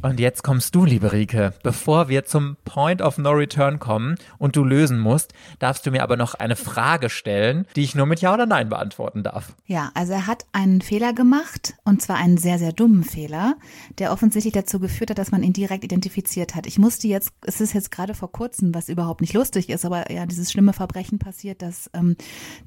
Und 0.07 0.21
jetzt 0.21 0.41
kommst 0.41 0.73
du, 0.73 0.85
liebe 0.85 1.11
Rike. 1.11 1.53
Bevor 1.63 2.07
wir 2.07 2.23
zum 2.23 2.55
Point 2.63 3.01
of 3.01 3.17
No 3.17 3.31
Return 3.31 3.77
kommen 3.77 4.15
und 4.37 4.55
du 4.55 4.63
lösen 4.63 4.99
musst, 4.99 5.33
darfst 5.59 5.85
du 5.85 5.91
mir 5.91 6.01
aber 6.01 6.15
noch 6.15 6.33
eine 6.33 6.55
Frage 6.55 7.09
stellen, 7.09 7.67
die 7.75 7.83
ich 7.83 7.93
nur 7.93 8.05
mit 8.05 8.21
Ja 8.21 8.33
oder 8.33 8.45
Nein 8.45 8.69
beantworten 8.69 9.23
darf. 9.23 9.53
Ja, 9.65 9.91
also 9.95 10.13
er 10.13 10.25
hat 10.25 10.45
einen 10.53 10.79
Fehler 10.79 11.11
gemacht 11.11 11.75
und 11.83 12.01
zwar 12.01 12.15
einen 12.15 12.37
sehr, 12.37 12.57
sehr 12.57 12.71
dummen 12.71 13.03
Fehler, 13.03 13.57
der 13.99 14.13
offensichtlich 14.13 14.53
dazu 14.53 14.79
geführt 14.79 15.09
hat, 15.09 15.17
dass 15.17 15.31
man 15.31 15.43
ihn 15.43 15.51
direkt 15.51 15.83
identifiziert 15.83 16.55
hat. 16.55 16.67
Ich 16.67 16.79
musste 16.79 17.09
jetzt, 17.09 17.33
es 17.41 17.59
ist 17.59 17.73
jetzt 17.73 17.91
gerade 17.91 18.13
vor 18.13 18.31
kurzem, 18.31 18.73
was 18.73 18.87
überhaupt 18.87 19.19
nicht 19.19 19.33
lustig 19.33 19.69
ist, 19.69 19.83
aber 19.83 20.09
ja, 20.09 20.25
dieses 20.25 20.53
schlimme 20.53 20.71
Verbrechen 20.71 21.19
passiert, 21.19 21.61
dass 21.61 21.89
ähm, 21.93 22.15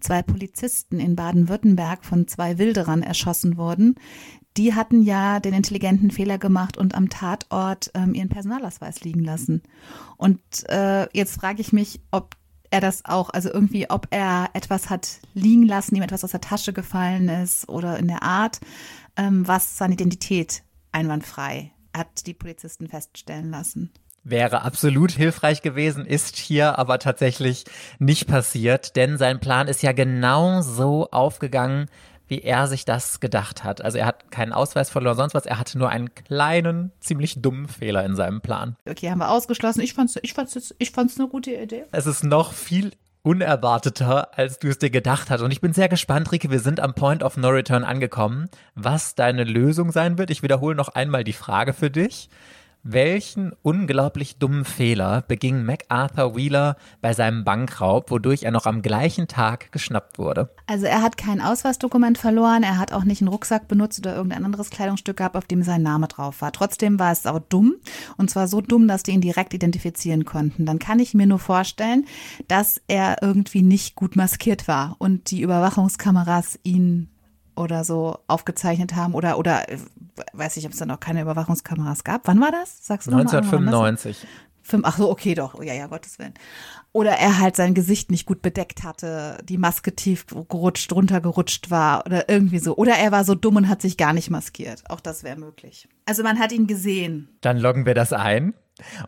zwei 0.00 0.20
Polizisten 0.20 1.00
in 1.00 1.16
Baden-Württemberg 1.16 2.04
von 2.04 2.28
zwei 2.28 2.58
Wilderern 2.58 3.02
erschossen 3.02 3.56
wurden, 3.56 3.94
die 4.60 4.74
hatten 4.74 5.00
ja 5.00 5.40
den 5.40 5.54
intelligenten 5.54 6.10
Fehler 6.10 6.36
gemacht 6.36 6.76
und 6.76 6.94
am 6.94 7.08
Tatort 7.08 7.90
ähm, 7.94 8.12
ihren 8.12 8.28
Personalausweis 8.28 9.00
liegen 9.00 9.24
lassen. 9.24 9.62
Und 10.18 10.38
äh, 10.68 11.08
jetzt 11.16 11.40
frage 11.40 11.62
ich 11.62 11.72
mich, 11.72 11.98
ob 12.10 12.36
er 12.70 12.82
das 12.82 13.06
auch, 13.06 13.30
also 13.30 13.50
irgendwie, 13.50 13.88
ob 13.88 14.08
er 14.10 14.50
etwas 14.52 14.90
hat 14.90 15.20
liegen 15.32 15.64
lassen, 15.64 15.96
ihm 15.96 16.02
etwas 16.02 16.24
aus 16.24 16.32
der 16.32 16.42
Tasche 16.42 16.74
gefallen 16.74 17.30
ist 17.30 17.70
oder 17.70 17.98
in 17.98 18.06
der 18.06 18.22
Art, 18.22 18.60
ähm, 19.16 19.48
was 19.48 19.78
seine 19.78 19.94
Identität 19.94 20.62
einwandfrei 20.92 21.72
hat 21.96 22.26
die 22.26 22.34
Polizisten 22.34 22.86
feststellen 22.86 23.50
lassen. 23.50 23.90
Wäre 24.24 24.60
absolut 24.60 25.12
hilfreich 25.12 25.62
gewesen, 25.62 26.04
ist 26.04 26.36
hier 26.36 26.78
aber 26.78 26.98
tatsächlich 26.98 27.64
nicht 27.98 28.26
passiert, 28.26 28.94
denn 28.96 29.16
sein 29.16 29.40
Plan 29.40 29.66
ist 29.66 29.82
ja 29.82 29.92
genau 29.92 30.60
so 30.60 31.08
aufgegangen, 31.10 31.88
wie 32.30 32.42
er 32.42 32.68
sich 32.68 32.84
das 32.84 33.20
gedacht 33.20 33.64
hat. 33.64 33.82
Also 33.82 33.98
er 33.98 34.06
hat 34.06 34.30
keinen 34.30 34.52
Ausweis 34.52 34.88
verloren, 34.88 35.16
sonst 35.16 35.34
was. 35.34 35.46
Er 35.46 35.58
hatte 35.58 35.76
nur 35.78 35.90
einen 35.90 36.14
kleinen, 36.14 36.92
ziemlich 37.00 37.42
dummen 37.42 37.68
Fehler 37.68 38.04
in 38.04 38.14
seinem 38.14 38.40
Plan. 38.40 38.76
Okay, 38.88 39.10
haben 39.10 39.18
wir 39.18 39.30
ausgeschlossen. 39.30 39.80
Ich 39.80 39.94
fand's, 39.94 40.16
ich 40.22 40.32
fand's, 40.32 40.74
ich 40.78 40.90
fand's 40.92 41.18
eine 41.18 41.28
gute 41.28 41.52
Idee. 41.52 41.84
Es 41.92 42.06
ist 42.06 42.22
noch 42.22 42.52
viel 42.52 42.92
unerwarteter, 43.22 44.38
als 44.38 44.58
du 44.58 44.68
es 44.68 44.78
dir 44.78 44.90
gedacht 44.90 45.28
hast. 45.28 45.42
Und 45.42 45.50
ich 45.50 45.60
bin 45.60 45.72
sehr 45.72 45.88
gespannt, 45.88 46.32
Rike, 46.32 46.50
wir 46.50 46.60
sind 46.60 46.80
am 46.80 46.94
Point 46.94 47.22
of 47.22 47.36
No 47.36 47.48
Return 47.48 47.84
angekommen, 47.84 48.48
was 48.74 49.14
deine 49.14 49.44
Lösung 49.44 49.92
sein 49.92 50.16
wird. 50.16 50.30
Ich 50.30 50.42
wiederhole 50.42 50.74
noch 50.74 50.88
einmal 50.88 51.24
die 51.24 51.32
Frage 51.32 51.72
für 51.72 51.90
dich. 51.90 52.30
Welchen 52.82 53.52
unglaublich 53.62 54.38
dummen 54.38 54.64
Fehler 54.64 55.20
beging 55.20 55.64
MacArthur 55.64 56.34
Wheeler 56.34 56.76
bei 57.02 57.12
seinem 57.12 57.44
Bankraub, 57.44 58.10
wodurch 58.10 58.44
er 58.44 58.52
noch 58.52 58.64
am 58.64 58.80
gleichen 58.80 59.28
Tag 59.28 59.70
geschnappt 59.70 60.18
wurde? 60.18 60.48
Also 60.66 60.86
er 60.86 61.02
hat 61.02 61.18
kein 61.18 61.42
Ausweisdokument 61.42 62.16
verloren, 62.16 62.62
er 62.62 62.78
hat 62.78 62.94
auch 62.94 63.04
nicht 63.04 63.20
einen 63.20 63.28
Rucksack 63.28 63.68
benutzt 63.68 63.98
oder 63.98 64.16
irgendein 64.16 64.46
anderes 64.46 64.70
Kleidungsstück 64.70 65.18
gehabt, 65.18 65.36
auf 65.36 65.44
dem 65.44 65.62
sein 65.62 65.82
Name 65.82 66.08
drauf 66.08 66.40
war. 66.40 66.52
Trotzdem 66.52 66.98
war 66.98 67.12
es 67.12 67.26
auch 67.26 67.40
dumm 67.40 67.74
und 68.16 68.30
zwar 68.30 68.48
so 68.48 68.62
dumm, 68.62 68.88
dass 68.88 69.02
die 69.02 69.10
ihn 69.10 69.20
direkt 69.20 69.52
identifizieren 69.52 70.24
konnten. 70.24 70.64
Dann 70.64 70.78
kann 70.78 71.00
ich 71.00 71.12
mir 71.12 71.26
nur 71.26 71.38
vorstellen, 71.38 72.06
dass 72.48 72.80
er 72.88 73.18
irgendwie 73.20 73.62
nicht 73.62 73.94
gut 73.94 74.16
maskiert 74.16 74.68
war 74.68 74.96
und 74.98 75.30
die 75.30 75.42
Überwachungskameras 75.42 76.58
ihn 76.62 77.10
oder 77.56 77.84
so 77.84 78.18
aufgezeichnet 78.26 78.94
haben 78.96 79.14
oder 79.14 79.38
oder 79.38 79.68
äh, 79.68 79.78
weiß 80.32 80.56
ich, 80.56 80.66
ob 80.66 80.72
es 80.72 80.78
dann 80.78 80.90
auch 80.90 81.00
keine 81.00 81.22
Überwachungskameras 81.22 82.04
gab. 82.04 82.26
Wann 82.26 82.40
war 82.40 82.52
das? 82.52 82.86
Sagst 82.86 83.08
du 83.08 83.12
1995. 83.12 84.26
Ach 84.82 84.96
so, 84.96 85.10
okay, 85.10 85.34
doch. 85.34 85.60
Ja, 85.62 85.74
ja, 85.74 85.86
Gottes 85.86 86.18
Willen. 86.18 86.34
Oder 86.92 87.12
er 87.12 87.38
halt 87.38 87.56
sein 87.56 87.74
Gesicht 87.74 88.10
nicht 88.10 88.26
gut 88.26 88.42
bedeckt 88.42 88.84
hatte, 88.84 89.38
die 89.44 89.58
Maske 89.58 89.94
tief 89.96 90.26
gerutscht, 90.26 90.92
runtergerutscht 90.92 91.70
war 91.70 92.04
oder 92.06 92.28
irgendwie 92.28 92.58
so. 92.58 92.76
Oder 92.76 92.92
er 92.92 93.10
war 93.10 93.24
so 93.24 93.34
dumm 93.34 93.56
und 93.56 93.68
hat 93.68 93.82
sich 93.82 93.96
gar 93.96 94.12
nicht 94.12 94.30
maskiert. 94.30 94.84
Auch 94.88 95.00
das 95.00 95.24
wäre 95.24 95.36
möglich. 95.36 95.88
Also 96.06 96.22
man 96.22 96.38
hat 96.38 96.52
ihn 96.52 96.66
gesehen. 96.66 97.28
Dann 97.40 97.58
loggen 97.58 97.86
wir 97.86 97.94
das 97.94 98.12
ein 98.12 98.54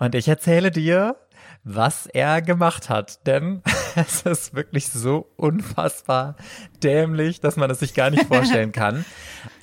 und 0.01 0.15
ich 0.15 0.29
erzähle 0.29 0.71
dir, 0.71 1.17
was 1.64 2.07
er 2.07 2.42
gemacht 2.42 2.88
hat. 2.88 3.26
Denn 3.26 3.62
es 3.95 4.23
ist 4.23 4.54
wirklich 4.54 4.88
so 4.88 5.31
unfassbar 5.37 6.37
dämlich, 6.83 7.40
dass 7.40 7.57
man 7.57 7.71
es 7.71 7.81
sich 7.81 7.95
gar 7.95 8.11
nicht 8.11 8.25
vorstellen 8.25 8.73
kann. 8.73 9.04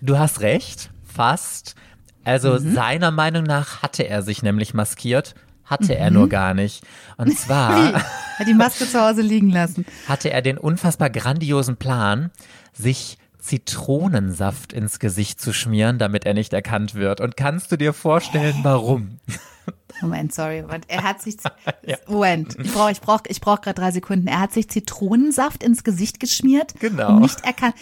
Du 0.01 0.18
hast 0.18 0.41
recht, 0.41 0.91
fast. 1.03 1.75
Also 2.24 2.53
mhm. 2.53 2.74
seiner 2.74 3.12
Meinung 3.12 3.44
nach 3.44 3.82
hatte 3.82 4.08
er 4.08 4.22
sich 4.22 4.44
nämlich 4.44 4.74
maskiert. 4.74 5.36
Hatte 5.65 5.94
mhm. 5.94 6.00
er 6.00 6.12
nur 6.12 6.29
gar 6.29 6.53
nicht. 6.53 6.84
Und 7.18 7.34
zwar. 7.38 7.94
hat 7.94 8.48
die 8.48 8.53
Maske 8.53 8.88
zu 8.88 9.00
Hause 9.00 9.22
liegen 9.22 9.50
lassen. 9.50 9.86
Hatte 10.08 10.32
er 10.32 10.41
den 10.41 10.58
unfassbar 10.58 11.10
grandiosen 11.10 11.77
Plan, 11.77 12.32
sich 12.74 13.18
Zitronensaft 13.50 14.74
ins 14.74 15.00
Gesicht 15.00 15.41
zu 15.41 15.53
schmieren, 15.53 15.98
damit 15.98 16.24
er 16.24 16.36
nicht 16.36 16.53
erkannt 16.53 16.94
wird. 16.94 17.20
Und 17.20 17.36
kannst 17.36 17.72
du 17.72 17.77
dir 17.77 17.94
vorstellen, 17.94 18.60
warum? 18.62 19.18
Moment, 20.01 20.36
sorry. 20.36 20.63
Er 20.88 21.01
hat 21.01 21.20
sich. 21.20 21.38
ja. 21.86 21.98
Moment, 22.08 22.56
ich 22.60 22.72
brauche 22.72 22.91
ich 22.91 23.01
brauch, 23.01 23.22
ich 23.27 23.41
brauch 23.41 23.62
gerade 23.62 23.82
drei 23.82 23.89
Sekunden. 23.89 24.27
Er 24.27 24.39
hat 24.39 24.53
sich 24.53 24.70
Zitronensaft 24.70 25.63
ins 25.63 25.84
Gesicht 25.84 26.20
geschmiert. 26.20 26.75
Genau. 26.79 27.15
Und 27.15 27.22
nicht 27.22 27.44
erkannt. 27.44 27.74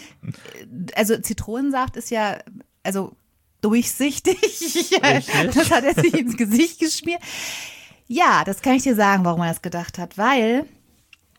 Also 0.94 1.18
Zitronensaft 1.18 1.96
ist 1.96 2.10
ja, 2.10 2.38
also 2.82 3.12
durchsichtig. 3.60 4.38
das 5.02 5.70
hat 5.70 5.84
er 5.84 6.02
sich 6.02 6.14
ins 6.14 6.38
Gesicht 6.38 6.80
geschmiert. 6.80 7.20
Ja, 8.06 8.42
das 8.44 8.62
kann 8.62 8.72
ich 8.72 8.84
dir 8.84 8.94
sagen, 8.94 9.26
warum 9.26 9.42
er 9.42 9.48
das 9.48 9.60
gedacht 9.60 9.98
hat. 9.98 10.16
Weil 10.16 10.64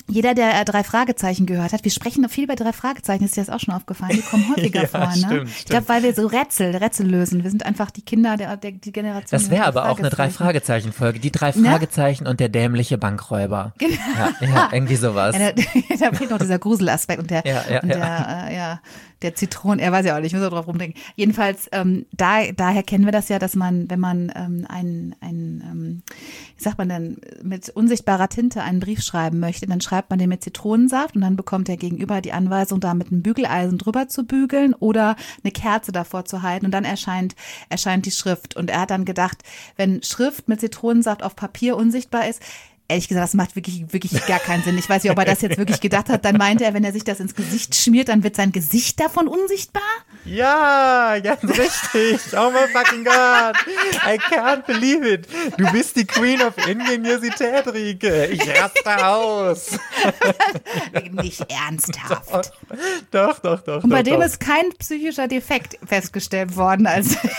jeder, 0.10 0.34
der 0.34 0.60
äh, 0.60 0.66
drei 0.66 0.84
Fragezeichen 0.84 1.46
gehört 1.46 1.74
hat, 1.74 1.84
wir 1.84 1.92
sprechen 1.92 2.28
viel 2.30 2.48
bei 2.48 2.56
drei 2.56 2.74
Fragezeichen, 2.74 3.24
ist 3.24 3.38
dir 3.38 3.42
das 3.46 3.50
auch 3.50 3.60
schon 3.60 3.74
aufgefallen? 3.74 4.14
Die 4.14 4.22
kommen 4.22 4.50
häufiger 4.56 4.82
ja, 4.82 4.88
vor, 4.88 5.00
ne? 5.00 5.16
Stimmt, 5.16 5.50
ich 5.50 5.66
glaube, 5.66 5.90
weil 5.90 6.04
wir 6.04 6.14
so 6.14 6.28
Rätsel, 6.28 6.76
Rätsel 6.76 7.08
lösen. 7.08 7.44
Wir 7.44 7.50
sind 7.50 7.66
einfach 7.66 7.92
die 7.92 8.02
Kinder 8.02 8.38
der, 8.38 8.58
der 8.58 8.72
die 8.72 8.92
Generation. 8.92 9.40
Das 9.40 9.50
wäre 9.50 9.66
aber 9.66 9.90
auch 9.90 10.00
eine 10.00 10.10
drei 10.10 10.30
Fragezeichen 10.30 10.94
Folge. 10.94 11.20
Die 11.20 11.32
drei 11.32 11.52
ne? 11.52 11.70
Fragezeichen 11.70 12.26
ne? 12.26 12.32
und 12.32 12.40
der 12.40 12.50
dämliche 12.50 12.98
Bankräuber. 12.98 13.74
Genau. 13.80 13.96
Ja, 14.42 14.48
ja 14.48 14.70
irgendwie 14.72 14.96
sowas. 14.96 15.36
Ja, 15.38 15.52
da, 15.52 15.62
da 16.12 16.16
fehlt 16.16 16.30
noch 16.30 16.38
dieser 16.38 16.60
Gruselaspekt 16.60 17.20
und 17.20 17.32
der, 17.32 17.44
ja, 17.46 17.64
ja, 17.70 17.82
und 17.82 17.90
der, 17.90 18.48
äh, 18.50 18.56
ja 18.56 18.80
der 19.22 19.36
Zitronen, 19.36 19.80
er 19.80 19.92
weiß 19.92 20.06
ja 20.06 20.16
auch 20.16 20.22
nicht, 20.22 20.34
ich 20.34 20.40
muss 20.40 20.48
auch 20.48 20.54
drauf 20.54 20.68
rumdenken. 20.68 21.00
Jedenfalls, 21.16 21.68
ähm, 21.72 22.06
da, 22.12 22.52
daher 22.52 22.84
kennen 22.84 23.06
wir 23.06 23.12
das 23.12 23.30
ja, 23.30 23.40
dass 23.40 23.56
man, 23.56 23.90
wenn 23.90 24.00
man 24.00 24.32
ähm, 24.36 24.66
ein, 24.70 25.16
ein 25.20 25.64
ähm, 25.70 26.04
wie 26.58 26.64
sagt 26.64 26.78
man 26.78 26.90
denn, 26.90 27.18
mit 27.44 27.70
unsichtbarer 27.70 28.30
Tinte 28.30 28.62
einen 28.64 28.80
Brief 28.80 29.02
schreiben 29.02 29.40
möchte, 29.40 29.68
dann 29.68 29.82
schreibt 29.82 30.10
man 30.10 30.20
den 30.20 30.30
mit 30.30 30.44
Zitronensaft 30.44 31.16
und 31.16 31.22
dann 31.22 31.36
bekommt 31.36 31.68
der 31.68 31.78
Gegenüber 31.78 32.22
die 32.22 32.34
Anweisung, 32.34 32.80
da 32.80 32.94
mit 32.94 33.12
einem 33.12 33.22
Bügeleisen 33.22 33.78
drüber 33.78 34.08
zu 34.08 34.26
bügeln 34.26 34.74
oder 34.74 35.16
eine 35.44 35.52
Kerze 35.52 35.92
davor 35.92 36.26
zu 36.26 36.42
halten 36.42 36.66
und 36.66 36.72
dann 36.72 36.86
erscheint, 36.86 37.36
erscheint 37.70 38.06
die 38.06 38.12
Schrift. 38.12 38.56
Und 38.56 38.70
er 38.70 38.82
hat 38.82 38.92
dann 38.92 39.06
gedacht, 39.06 39.44
wenn 39.76 40.02
Schrift 40.04 40.48
mit 40.48 40.62
Zitronensaft 40.62 41.24
auf 41.24 41.36
Papier 41.36 41.76
unsichtbar 41.76 42.28
ist, 42.28 42.42
ehrlich 42.90 43.08
gesagt, 43.08 43.24
das 43.24 43.34
macht 43.36 43.56
wirklich, 43.56 43.94
wirklich 43.94 44.26
gar 44.26 44.40
keinen 44.40 44.64
Sinn. 44.64 44.78
Ich 44.78 44.90
weiß 44.90 45.04
nicht, 45.04 45.12
ob 45.12 45.18
er 45.20 45.26
das 45.26 45.42
jetzt 45.42 45.58
wirklich 45.58 45.80
gedacht 45.80 46.10
hat. 46.10 46.26
Dann 46.26 46.38
meinte 46.38 46.66
er, 46.66 46.74
wenn 46.74 46.84
er 46.84 46.92
sich 46.92 47.04
das 47.04 47.20
ins 47.20 47.36
Gesicht 47.36 47.76
schmiert, 47.76 48.10
dann 48.10 48.24
wird 48.24 48.36
sein 48.36 48.52
Gesicht 48.52 49.00
davon 49.00 49.28
unsichtbar? 49.28 49.84
Ja, 50.26 51.18
ganz 51.20 51.44
richtig. 51.44 52.20
Oh 52.34 52.50
my 52.50 52.68
fucking 52.74 53.06
God. 53.06 53.56
I 54.06 54.18
can't 54.18 54.66
believe 54.66 55.08
it. 55.08 55.28
Du 55.58 55.72
bist 55.72 55.96
die 55.96 56.06
Queen 56.06 56.42
of 56.42 56.56
Ingeniosität, 56.68 57.68
Rike. 57.68 58.26
Ich 58.26 58.42
raste 58.60 59.08
aus. 59.08 59.80
nicht 61.12 61.46
ernsthaft. 61.52 62.52
Doch, 63.12 63.40
doch, 63.40 63.62
doch. 63.62 63.84
Und 63.84 63.90
bei 63.90 64.04
doch, 64.04 64.12
dem 64.12 64.20
doch. 64.20 64.26
ist 64.26 64.40
kein 64.40 64.70
psychischer 64.80 65.28
Defekt 65.28 65.78
festgestellt 65.86 66.56
worden. 66.56 66.88
Also 66.88 67.16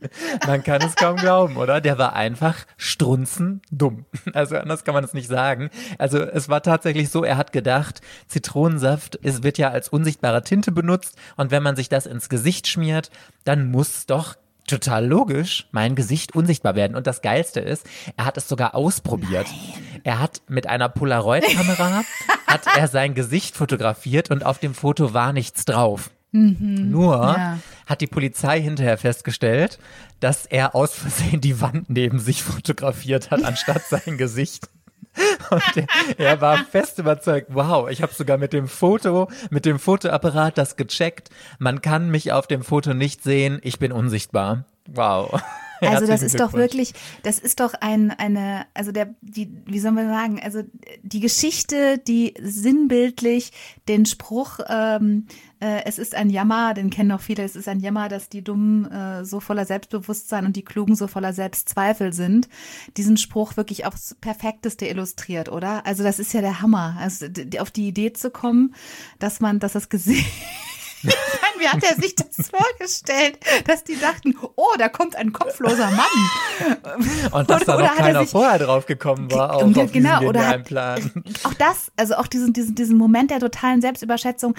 Man 0.46 0.62
kann 0.62 0.82
es 0.82 0.96
kaum 0.96 1.16
glauben, 1.16 1.56
oder? 1.56 1.80
Der 1.80 1.98
war 1.98 2.14
einfach 2.14 2.56
strunzen 2.76 3.62
dumm. 3.70 4.06
Also 4.32 4.56
anders 4.56 4.84
kann 4.84 4.94
man 4.94 5.04
es 5.04 5.14
nicht 5.14 5.28
sagen. 5.28 5.70
Also 5.98 6.20
es 6.20 6.48
war 6.48 6.62
tatsächlich 6.62 7.10
so, 7.10 7.24
er 7.24 7.36
hat 7.36 7.52
gedacht, 7.52 8.00
Zitronensaft 8.26 9.18
es 9.22 9.42
wird 9.42 9.58
ja 9.58 9.70
als 9.70 9.88
unsichtbare 9.88 10.42
Tinte 10.42 10.72
benutzt 10.72 11.16
und 11.36 11.50
wenn 11.50 11.62
man 11.62 11.76
sich 11.76 11.88
das 11.88 12.06
ins 12.06 12.28
Gesicht 12.28 12.68
schmiert, 12.68 13.10
dann 13.44 13.70
muss 13.70 14.06
doch 14.06 14.36
total 14.66 15.06
logisch 15.06 15.66
mein 15.72 15.94
Gesicht 15.94 16.34
unsichtbar 16.34 16.74
werden. 16.76 16.96
Und 16.96 17.06
das 17.06 17.22
Geilste 17.22 17.60
ist, 17.60 17.86
er 18.16 18.24
hat 18.24 18.36
es 18.36 18.48
sogar 18.48 18.74
ausprobiert. 18.74 19.46
Nein. 19.48 20.00
Er 20.04 20.18
hat 20.20 20.42
mit 20.48 20.66
einer 20.66 20.88
Polaroid-Kamera 20.88 22.02
hat 22.46 22.66
er 22.76 22.88
sein 22.88 23.14
Gesicht 23.14 23.56
fotografiert 23.56 24.30
und 24.30 24.44
auf 24.44 24.58
dem 24.58 24.74
Foto 24.74 25.12
war 25.12 25.32
nichts 25.32 25.64
drauf. 25.64 26.10
Mhm, 26.32 26.90
Nur 26.90 27.16
ja. 27.16 27.58
hat 27.86 28.00
die 28.00 28.06
Polizei 28.06 28.60
hinterher 28.60 28.98
festgestellt, 28.98 29.78
dass 30.20 30.46
er 30.46 30.74
aus 30.74 30.94
Versehen 30.94 31.40
die 31.40 31.60
Wand 31.60 31.90
neben 31.90 32.18
sich 32.20 32.42
fotografiert 32.42 33.30
hat, 33.30 33.44
anstatt 33.44 33.82
sein 33.88 34.16
Gesicht. 34.16 34.68
Und 35.50 35.76
er, 35.76 35.86
er 36.18 36.40
war 36.40 36.64
fest 36.64 36.98
überzeugt, 36.98 37.48
wow, 37.50 37.90
ich 37.90 38.00
habe 38.02 38.14
sogar 38.14 38.38
mit 38.38 38.52
dem 38.52 38.68
Foto, 38.68 39.28
mit 39.50 39.64
dem 39.64 39.80
Fotoapparat 39.80 40.56
das 40.56 40.76
gecheckt. 40.76 41.30
Man 41.58 41.82
kann 41.82 42.10
mich 42.10 42.30
auf 42.32 42.46
dem 42.46 42.62
Foto 42.62 42.94
nicht 42.94 43.22
sehen, 43.24 43.58
ich 43.62 43.78
bin 43.78 43.90
unsichtbar. 43.92 44.64
Wow. 44.86 45.42
Also 45.82 46.06
das 46.06 46.20
ist 46.20 46.38
doch 46.38 46.52
wirklich, 46.52 46.92
das 47.22 47.38
ist 47.38 47.60
doch 47.60 47.72
ein, 47.80 48.10
eine, 48.10 48.66
also 48.74 48.92
der, 48.92 49.14
die, 49.22 49.50
wie 49.64 49.78
soll 49.78 49.92
man 49.92 50.08
sagen, 50.08 50.38
also 50.42 50.62
die 51.02 51.20
Geschichte, 51.20 51.96
die 51.96 52.34
sinnbildlich 52.38 53.52
den 53.88 54.04
Spruch, 54.04 54.58
ähm, 54.68 55.26
äh, 55.60 55.84
es 55.84 55.98
ist 55.98 56.14
ein 56.14 56.30
Jammer, 56.30 56.74
den 56.74 56.90
kennen 56.90 57.12
auch 57.12 57.20
viele, 57.20 57.44
es 57.44 57.56
ist 57.56 57.68
ein 57.68 57.80
Jammer, 57.80 58.08
dass 58.08 58.28
die 58.28 58.42
Dummen 58.42 58.90
äh, 58.90 59.24
so 59.24 59.40
voller 59.40 59.64
Selbstbewusstsein 59.64 60.46
und 60.46 60.56
die 60.56 60.64
Klugen 60.64 60.96
so 60.96 61.06
voller 61.06 61.32
Selbstzweifel 61.32 62.12
sind, 62.12 62.48
diesen 62.96 63.16
Spruch 63.16 63.56
wirklich 63.56 63.86
aufs 63.86 64.16
Perfekteste 64.20 64.86
illustriert, 64.86 65.50
oder? 65.50 65.86
Also 65.86 66.02
das 66.02 66.18
ist 66.18 66.32
ja 66.32 66.40
der 66.40 66.62
Hammer, 66.62 66.96
also 66.98 67.26
auf 67.58 67.70
die 67.70 67.88
Idee 67.88 68.12
zu 68.12 68.30
kommen, 68.30 68.74
dass 69.18 69.40
man, 69.40 69.58
dass 69.58 69.74
das 69.74 69.88
gesehen 69.88 70.24
wie 71.60 71.68
hat 71.68 71.82
er 71.84 72.00
sich 72.00 72.14
das 72.14 72.50
vorgestellt, 72.50 73.38
dass 73.66 73.84
die 73.84 73.98
dachten, 73.98 74.34
oh, 74.56 74.74
da 74.78 74.88
kommt 74.88 75.14
ein 75.14 75.32
kopfloser 75.32 75.90
Mann. 75.90 76.90
Und 77.32 77.50
dass 77.50 77.64
da 77.64 77.78
noch 77.78 77.94
keiner 77.94 78.22
sich, 78.22 78.30
vorher 78.30 78.58
drauf 78.58 78.86
gekommen 78.86 79.30
war, 79.30 79.54
auch 79.54 79.62
auf 79.62 79.92
genau, 79.92 80.22
oder 80.22 80.46
hat, 80.46 80.64
Plan. 80.64 81.12
Auch 81.44 81.54
das, 81.54 81.92
also 81.96 82.14
auch 82.14 82.26
diesen, 82.26 82.52
diesen, 82.52 82.74
diesen 82.74 82.96
Moment 82.96 83.30
der 83.30 83.40
totalen 83.40 83.80
Selbstüberschätzung, 83.80 84.54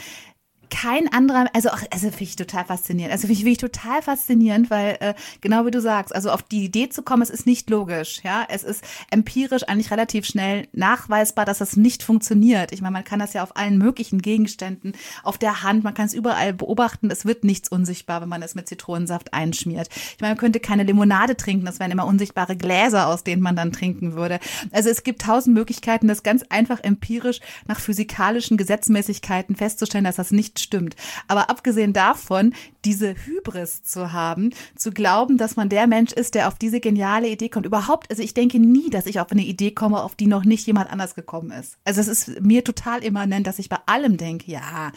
kein 0.72 1.12
anderer, 1.14 1.46
also 1.54 1.70
auch, 1.70 1.82
also 1.92 2.08
finde 2.08 2.24
ich 2.24 2.36
total 2.38 2.66
faszinierend. 2.66 3.12
Also 3.12 3.28
finde 3.28 3.34
ich, 3.34 3.44
find 3.44 3.52
ich 3.52 3.58
total 3.60 4.02
faszinierend, 4.02 4.72
weil 4.72 4.98
äh, 5.02 5.14
genau 5.42 5.66
wie 5.66 5.72
du 5.72 5.82
sagst, 5.82 6.16
also 6.16 6.32
auf 6.32 6.42
die 6.42 6.64
Idee 6.64 6.90
zu 6.90 7.04
kommen, 7.04 7.22
es 7.22 7.30
ist 7.30 7.46
nicht 7.46 7.70
logisch, 7.70 8.22
ja, 8.24 8.46
es 8.50 8.64
ist 8.64 8.84
empirisch 9.12 9.64
eigentlich 9.64 9.92
relativ 9.92 10.26
schnell 10.26 10.68
nachweisbar, 10.72 11.46
dass 11.46 11.60
das 11.60 11.76
nicht 11.76 12.04
funktioniert. 12.04 12.72
Ich 12.72 12.82
meine, 12.82 12.94
man 12.94 13.04
kann 13.04 13.20
das 13.20 13.34
ja 13.34 13.44
auf 13.44 13.58
allen 13.58 13.78
möglichen 13.78 14.22
Gegenständen, 14.22 14.94
auf 15.24 15.38
der 15.38 15.62
Hand, 15.62 15.84
man 15.84 15.94
kann 15.94 16.06
es 16.06 16.14
überall 16.14 16.54
beobachten, 16.54 17.12
es 17.12 17.26
wird 17.26 17.44
nichts 17.44 17.70
unsichtbar, 17.70 18.22
wenn 18.22 18.30
man 18.30 18.42
es 18.42 18.56
mit 18.56 18.68
Zitronensaft 18.68 19.34
einschmiert. 19.34 19.90
Ich 19.92 20.22
meine, 20.22 20.34
man 20.34 20.40
könnte 20.40 20.62
keine 20.62 20.84
Limonade 20.84 21.36
trinken, 21.36 21.66
das 21.66 21.80
wären 21.80 21.92
immer 21.92 22.08
unsichtbare 22.08 22.56
Gläser, 22.56 23.08
aus 23.08 23.26
denen 23.26 23.42
man 23.42 23.58
dann 23.58 23.74
trinken 23.74 24.14
würde. 24.14 24.40
Also 24.72 24.90
es 24.90 25.04
gibt 25.04 25.24
tausend 25.24 25.54
Möglichkeiten, 25.54 26.08
das 26.08 26.24
ganz 26.24 26.44
einfach 26.50 26.80
empirisch 26.82 27.42
nach 27.68 27.80
physikalischen 27.80 28.56
Gesetzmäßigkeiten 28.56 29.58
festzustellen, 29.58 30.06
dass 30.06 30.16
das 30.16 30.32
nicht 30.32 30.61
stimmt. 30.62 30.96
Aber 31.28 31.50
abgesehen 31.50 31.94
davon, 31.94 32.54
diese 32.86 33.16
Hybris 33.16 33.84
zu 33.84 34.12
haben, 34.12 34.52
zu 34.76 34.92
glauben, 34.92 35.38
dass 35.38 35.56
man 35.56 35.70
der 35.70 35.88
Mensch 35.88 36.12
ist, 36.14 36.36
der 36.36 36.48
auf 36.48 36.58
diese 36.58 36.80
geniale 36.80 37.30
Idee 37.30 37.50
kommt. 37.50 37.66
Überhaupt, 37.66 38.10
also 38.10 38.24
ich 38.24 38.34
denke 38.34 38.60
nie, 38.60 38.90
dass 38.90 39.06
ich 39.06 39.20
auf 39.20 39.32
eine 39.32 39.44
Idee 39.44 39.72
komme, 39.72 40.02
auf 40.02 40.16
die 40.16 40.28
noch 40.28 40.46
nicht 40.46 40.66
jemand 40.68 40.92
anders 40.92 41.16
gekommen 41.16 41.52
ist. 41.52 41.78
Also 41.86 42.02
es 42.02 42.08
ist 42.08 42.42
mir 42.42 42.64
total 42.64 43.04
immanent, 43.04 43.48
dass 43.48 43.60
ich 43.60 43.70
bei 43.70 43.80
allem 43.86 44.18
denke, 44.18 44.52
ja, 44.52 44.92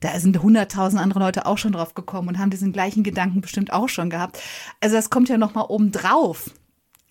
da 0.00 0.18
sind 0.20 0.42
hunderttausend 0.42 1.00
andere 1.00 1.20
Leute 1.20 1.46
auch 1.46 1.58
schon 1.58 1.72
drauf 1.72 1.94
gekommen 1.94 2.28
und 2.28 2.38
haben 2.38 2.50
diesen 2.50 2.72
gleichen 2.72 3.02
Gedanken 3.02 3.40
bestimmt 3.40 3.72
auch 3.72 3.88
schon 3.88 4.10
gehabt. 4.10 4.40
Also 4.80 4.96
das 4.96 5.10
kommt 5.10 5.28
ja 5.28 5.38
noch 5.38 5.54
mal 5.54 5.62
oben 5.62 5.92
drauf. 5.92 6.50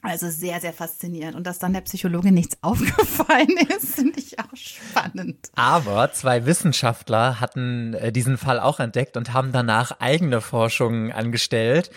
Also 0.04 0.30
sehr, 0.30 0.60
sehr 0.60 0.74
faszinierend. 0.74 1.36
Und 1.36 1.48
dass 1.48 1.60
dann 1.60 1.72
der 1.72 1.82
Psychologe 1.82 2.34
nichts 2.34 2.58
aufgefallen 2.62 3.56
ist, 3.76 3.96
finde 3.96 4.20
ich 4.20 4.38
auch 4.38 4.56
spannend. 4.56 5.50
Aber 5.56 6.12
zwei 6.12 6.46
Wissenschaftler 6.46 7.40
hatten 7.40 7.94
äh, 7.94 8.12
diesen 8.12 8.38
Fall 8.38 8.60
auch 8.60 8.82
entdeckt 8.82 9.16
und 9.16 9.34
haben 9.34 9.54
danach 9.54 10.00
eigene 10.00 10.42
Forschungen 10.42 11.14
angestellt. 11.14 11.90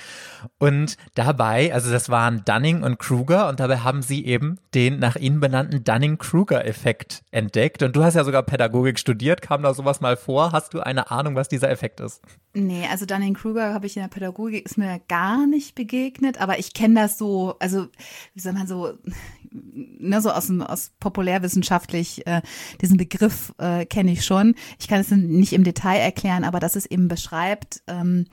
Und 0.58 0.96
dabei, 1.14 1.74
also 1.74 1.90
das 1.90 2.08
waren 2.08 2.44
Dunning 2.44 2.84
und 2.84 2.98
Kruger, 2.98 3.48
und 3.48 3.58
dabei 3.58 3.78
haben 3.78 4.02
sie 4.02 4.24
eben 4.24 4.60
den 4.74 5.00
nach 5.00 5.16
ihnen 5.16 5.40
benannten 5.40 5.82
Dunning-Kruger-Effekt 5.82 7.22
entdeckt. 7.32 7.82
Und 7.82 7.96
du 7.96 8.04
hast 8.04 8.14
ja 8.14 8.22
sogar 8.22 8.44
Pädagogik 8.44 9.00
studiert. 9.00 9.42
Kam 9.42 9.62
da 9.62 9.74
sowas 9.74 10.00
mal 10.00 10.16
vor? 10.16 10.52
Hast 10.52 10.74
du 10.74 10.80
eine 10.80 11.10
Ahnung, 11.10 11.34
was 11.34 11.48
dieser 11.48 11.70
Effekt 11.70 11.98
ist? 11.98 12.22
Nee, 12.54 12.86
also 12.90 13.04
Dunning-Kruger 13.04 13.74
habe 13.74 13.86
ich 13.86 13.96
in 13.96 14.02
der 14.02 14.08
Pädagogik, 14.08 14.64
ist 14.64 14.78
mir 14.78 15.00
gar 15.08 15.46
nicht 15.46 15.74
begegnet, 15.74 16.40
aber 16.40 16.58
ich 16.58 16.72
kenne 16.72 17.02
das 17.02 17.18
so, 17.18 17.56
also 17.58 17.88
wie 18.34 18.40
soll 18.40 18.52
man 18.52 18.66
so, 18.66 18.94
ne, 19.50 20.20
so 20.20 20.30
aus, 20.30 20.46
dem, 20.46 20.62
aus 20.62 20.92
populärwissenschaftlich, 21.00 22.26
äh, 22.26 22.42
diesen 22.80 22.96
Begriff 22.96 23.54
äh, 23.58 23.86
kenne 23.86 24.12
ich 24.12 24.24
schon. 24.24 24.54
Ich 24.78 24.88
kann 24.88 25.00
es 25.00 25.10
nicht 25.10 25.52
im 25.52 25.64
Detail 25.64 25.98
erklären, 25.98 26.44
aber 26.44 26.60
dass 26.60 26.76
es 26.76 26.86
eben 26.86 27.08
beschreibt, 27.08 27.82
ähm, 27.86 28.26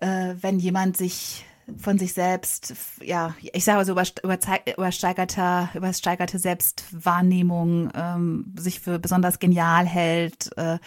äh, 0.00 0.34
wenn 0.40 0.58
jemand 0.58 0.96
sich 0.96 1.44
von 1.76 1.98
sich 1.98 2.12
selbst, 2.12 2.74
ja, 3.02 3.34
ich 3.40 3.64
sage 3.64 3.84
so 3.84 3.92
über, 3.92 4.04
übersteigerte, 4.22 5.68
übersteigerte 5.74 6.38
Selbstwahrnehmung, 6.38 7.90
ähm, 7.94 8.54
sich 8.58 8.80
für 8.80 8.98
besonders 8.98 9.38
genial 9.38 9.86
hält, 9.86 10.50
äh, 10.56 10.74
äh, 10.74 10.78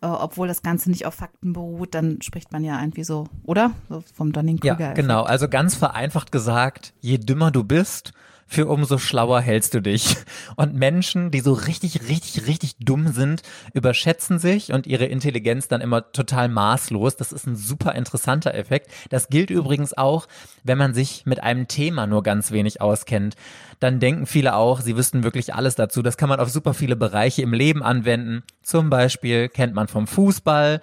obwohl 0.00 0.48
das 0.48 0.62
Ganze 0.62 0.90
nicht 0.90 1.06
auf 1.06 1.14
Fakten 1.14 1.52
beruht, 1.52 1.94
dann 1.94 2.20
spricht 2.22 2.52
man 2.52 2.64
ja 2.64 2.80
irgendwie 2.80 3.04
so, 3.04 3.26
oder? 3.44 3.72
So 3.88 4.02
vom 4.14 4.32
Dunning-Kruger. 4.32 4.78
Ja, 4.78 4.92
genau. 4.92 5.22
Also 5.22 5.48
ganz 5.48 5.74
vereinfacht 5.74 6.32
gesagt, 6.32 6.94
je 7.00 7.18
dümmer 7.18 7.50
du 7.50 7.64
bist, 7.64 8.12
für 8.52 8.66
umso 8.66 8.98
schlauer 8.98 9.40
hältst 9.40 9.72
du 9.72 9.80
dich. 9.80 10.14
Und 10.56 10.74
Menschen, 10.74 11.30
die 11.30 11.40
so 11.40 11.54
richtig, 11.54 12.08
richtig, 12.08 12.46
richtig 12.46 12.76
dumm 12.78 13.08
sind, 13.08 13.40
überschätzen 13.72 14.38
sich 14.38 14.72
und 14.72 14.86
ihre 14.86 15.06
Intelligenz 15.06 15.68
dann 15.68 15.80
immer 15.80 16.12
total 16.12 16.48
maßlos. 16.48 17.16
Das 17.16 17.32
ist 17.32 17.46
ein 17.46 17.56
super 17.56 17.94
interessanter 17.94 18.54
Effekt. 18.54 18.90
Das 19.08 19.28
gilt 19.28 19.48
übrigens 19.48 19.96
auch, 19.96 20.28
wenn 20.64 20.76
man 20.76 20.92
sich 20.92 21.24
mit 21.24 21.42
einem 21.42 21.66
Thema 21.66 22.06
nur 22.06 22.22
ganz 22.22 22.50
wenig 22.50 22.82
auskennt. 22.82 23.36
Dann 23.80 24.00
denken 24.00 24.26
viele 24.26 24.54
auch, 24.54 24.80
sie 24.80 24.96
wüssten 24.98 25.24
wirklich 25.24 25.54
alles 25.54 25.74
dazu. 25.74 26.02
Das 26.02 26.18
kann 26.18 26.28
man 26.28 26.38
auf 26.38 26.50
super 26.50 26.74
viele 26.74 26.94
Bereiche 26.94 27.40
im 27.40 27.54
Leben 27.54 27.82
anwenden. 27.82 28.42
Zum 28.62 28.90
Beispiel 28.90 29.48
kennt 29.48 29.74
man 29.74 29.88
vom 29.88 30.06
Fußball. 30.06 30.82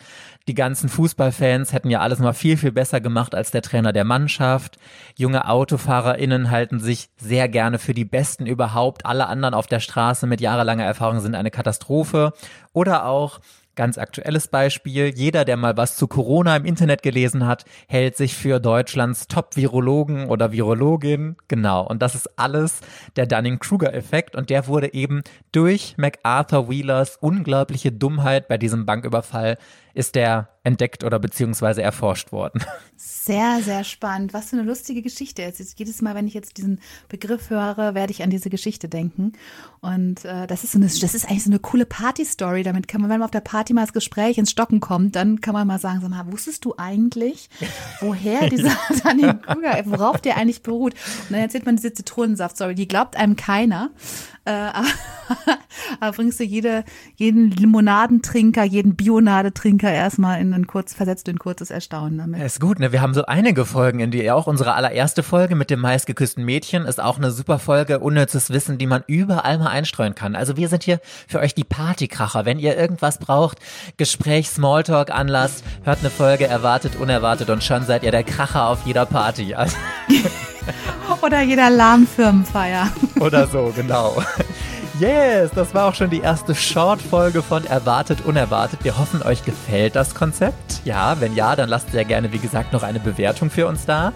Die 0.49 0.55
ganzen 0.55 0.89
Fußballfans 0.89 1.73
hätten 1.73 1.91
ja 1.91 1.99
alles 1.99 2.17
mal 2.17 2.33
viel, 2.33 2.57
viel 2.57 2.71
besser 2.71 2.99
gemacht 2.99 3.35
als 3.35 3.51
der 3.51 3.61
Trainer 3.61 3.93
der 3.93 4.03
Mannschaft. 4.03 4.79
Junge 5.15 5.47
AutofahrerInnen 5.47 6.49
halten 6.49 6.79
sich 6.79 7.11
sehr 7.17 7.47
gerne 7.47 7.77
für 7.77 7.93
die 7.93 8.03
Besten 8.03 8.47
überhaupt. 8.47 9.05
Alle 9.05 9.27
anderen 9.27 9.53
auf 9.53 9.67
der 9.67 9.79
Straße 9.79 10.25
mit 10.25 10.41
jahrelanger 10.41 10.85
Erfahrung 10.85 11.19
sind 11.19 11.35
eine 11.35 11.51
Katastrophe. 11.51 12.33
Oder 12.73 13.05
auch 13.05 13.41
Ganz 13.79 13.97
aktuelles 13.97 14.49
Beispiel. 14.49 15.13
Jeder, 15.15 15.45
der 15.45 15.55
mal 15.55 15.77
was 15.77 15.95
zu 15.95 16.07
Corona 16.07 16.53
im 16.57 16.65
Internet 16.65 17.01
gelesen 17.01 17.47
hat, 17.47 17.63
hält 17.87 18.17
sich 18.17 18.35
für 18.35 18.59
Deutschlands 18.59 19.29
Top-Virologen 19.29 20.27
oder 20.27 20.51
Virologin. 20.51 21.37
Genau. 21.47 21.87
Und 21.87 22.01
das 22.01 22.13
ist 22.13 22.37
alles 22.37 22.81
der 23.15 23.25
Dunning-Kruger-Effekt. 23.25 24.35
Und 24.35 24.49
der 24.49 24.67
wurde 24.67 24.93
eben 24.93 25.21
durch 25.53 25.95
MacArthur 25.95 26.69
Wheelers 26.69 27.15
unglaubliche 27.21 27.93
Dummheit 27.93 28.49
bei 28.49 28.57
diesem 28.57 28.85
Banküberfall 28.85 29.57
ist 29.93 30.15
der 30.15 30.49
entdeckt 30.63 31.03
oder 31.03 31.19
beziehungsweise 31.19 31.81
erforscht 31.81 32.31
worden. 32.31 32.61
Sehr, 32.95 33.61
sehr 33.61 33.83
spannend. 33.83 34.33
Was 34.33 34.49
für 34.49 34.57
eine 34.57 34.65
lustige 34.65 35.01
Geschichte. 35.01 35.41
Jetzt, 35.41 35.79
jedes 35.79 36.01
Mal, 36.01 36.15
wenn 36.15 36.27
ich 36.27 36.33
jetzt 36.33 36.57
diesen 36.57 36.79
Begriff 37.07 37.49
höre, 37.49 37.95
werde 37.95 38.11
ich 38.11 38.23
an 38.23 38.29
diese 38.29 38.49
Geschichte 38.49 38.89
denken. 38.89 39.33
Und 39.81 40.25
äh, 40.25 40.47
das 40.47 40.63
ist 40.63 40.73
so 40.73 40.77
eine, 40.77 40.87
das 40.87 41.15
ist 41.15 41.25
eigentlich 41.25 41.43
so 41.43 41.49
eine 41.49 41.59
coole 41.59 41.85
Party-Story. 41.85 42.63
Damit 42.63 42.87
kann 42.87 43.01
man, 43.01 43.09
wenn 43.09 43.19
man 43.19 43.25
auf 43.25 43.31
der 43.31 43.39
Party 43.39 43.73
mal 43.73 43.81
das 43.81 43.93
Gespräch 43.93 44.37
ins 44.37 44.51
Stocken 44.51 44.79
kommt, 44.79 45.15
dann 45.15 45.39
kann 45.41 45.53
man 45.53 45.65
mal 45.65 45.79
sagen, 45.79 46.01
sag 46.01 46.09
mal, 46.09 46.31
wusstest 46.31 46.65
du 46.65 46.75
eigentlich, 46.77 47.49
woher 48.01 48.49
dieser 48.49 48.75
Daniel 49.03 49.35
Kruger, 49.35 49.81
worauf 49.85 50.19
der 50.19 50.37
eigentlich 50.37 50.61
beruht? 50.61 50.93
Und 50.93 51.31
dann 51.31 51.39
erzählt 51.39 51.65
man 51.65 51.77
diese 51.77 51.93
Zitronensaft-Story, 51.93 52.75
die 52.75 52.87
glaubt 52.87 53.15
einem 53.15 53.35
keiner. 53.37 53.91
Äh, 54.49 54.71
aber, 55.99 56.11
bringst 56.13 56.39
du 56.39 56.43
jede, 56.43 56.83
jeden 57.15 57.51
Limonadentrinker, 57.51 58.63
jeden 58.63 58.95
Bionadetrinker 58.95 59.91
erstmal 59.91 60.41
in 60.41 60.53
ein 60.55 60.65
kurz, 60.65 60.95
versetzt 60.95 61.27
in 61.27 61.37
kurzes 61.37 61.69
Erstaunen 61.69 62.17
damit. 62.17 62.41
ist 62.41 62.59
gut, 62.59 62.79
ne? 62.79 62.91
Wir 62.91 63.01
haben 63.01 63.13
so 63.13 63.25
einige 63.25 63.65
Folgen, 63.65 63.99
in 63.99 64.09
die 64.09 64.29
auch 64.31 64.47
unsere 64.47 64.73
allererste 64.73 65.21
Folge 65.21 65.53
mit 65.53 65.69
dem 65.69 65.79
meistgeküssten 65.79 66.43
Mädchen 66.43 66.85
ist 66.85 66.99
auch 66.99 67.17
eine 67.17 67.29
super 67.29 67.59
Folge, 67.59 67.99
unnützes 67.99 68.49
Wissen, 68.49 68.79
die 68.79 68.87
man 68.87 69.03
überall 69.05 69.59
mal 69.59 69.67
einstreuen 69.67 70.15
kann. 70.15 70.35
Also 70.35 70.57
wir 70.57 70.67
sind 70.67 70.83
hier 70.83 70.99
für 71.27 71.39
euch 71.39 71.53
die 71.53 71.63
Partykracher. 71.63 72.45
Wenn 72.45 72.57
ihr 72.57 72.75
irgendwas 72.75 73.19
braucht, 73.19 73.59
Gespräch, 73.97 74.49
Smalltalk, 74.49 75.11
Anlass, 75.11 75.63
hört 75.83 75.99
eine 75.99 76.09
Folge, 76.09 76.47
erwartet, 76.47 76.95
unerwartet 76.95 77.51
und 77.51 77.63
schon 77.63 77.83
seid 77.83 78.01
ihr 78.01 78.11
der 78.11 78.23
Kracher 78.23 78.67
auf 78.67 78.85
jeder 78.87 79.05
Party. 79.05 79.53
Also 79.53 79.77
Oder 81.21 81.41
jeder 81.41 81.69
Lahmfirmenfeier. 81.69 82.89
Oder 83.19 83.47
so, 83.47 83.71
genau. 83.75 84.21
Yes, 84.99 85.51
das 85.55 85.73
war 85.73 85.85
auch 85.85 85.95
schon 85.95 86.09
die 86.09 86.19
erste 86.19 86.53
Short-Folge 86.53 87.41
von 87.41 87.65
Erwartet 87.65 88.25
Unerwartet. 88.25 88.83
Wir 88.83 88.97
hoffen, 88.97 89.21
euch 89.21 89.45
gefällt 89.45 89.95
das 89.95 90.13
Konzept. 90.13 90.81
Ja, 90.83 91.21
wenn 91.21 91.35
ja, 91.35 91.55
dann 91.55 91.69
lasst 91.69 91.91
sehr 91.91 92.03
gerne, 92.03 92.33
wie 92.33 92.39
gesagt, 92.39 92.73
noch 92.73 92.83
eine 92.83 92.99
Bewertung 92.99 93.49
für 93.49 93.67
uns 93.67 93.85
da. 93.85 94.11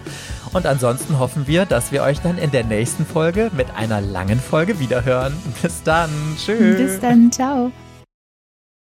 Und 0.52 0.66
ansonsten 0.66 1.18
hoffen 1.18 1.46
wir, 1.46 1.64
dass 1.64 1.90
wir 1.90 2.02
euch 2.02 2.20
dann 2.20 2.36
in 2.36 2.50
der 2.50 2.64
nächsten 2.64 3.06
Folge 3.06 3.50
mit 3.56 3.68
einer 3.74 4.02
langen 4.02 4.38
Folge 4.38 4.78
wiederhören. 4.78 5.34
Bis 5.62 5.82
dann. 5.82 6.10
Tschüss. 6.36 6.76
Bis 6.76 7.00
dann. 7.00 7.32
Ciao. 7.32 7.72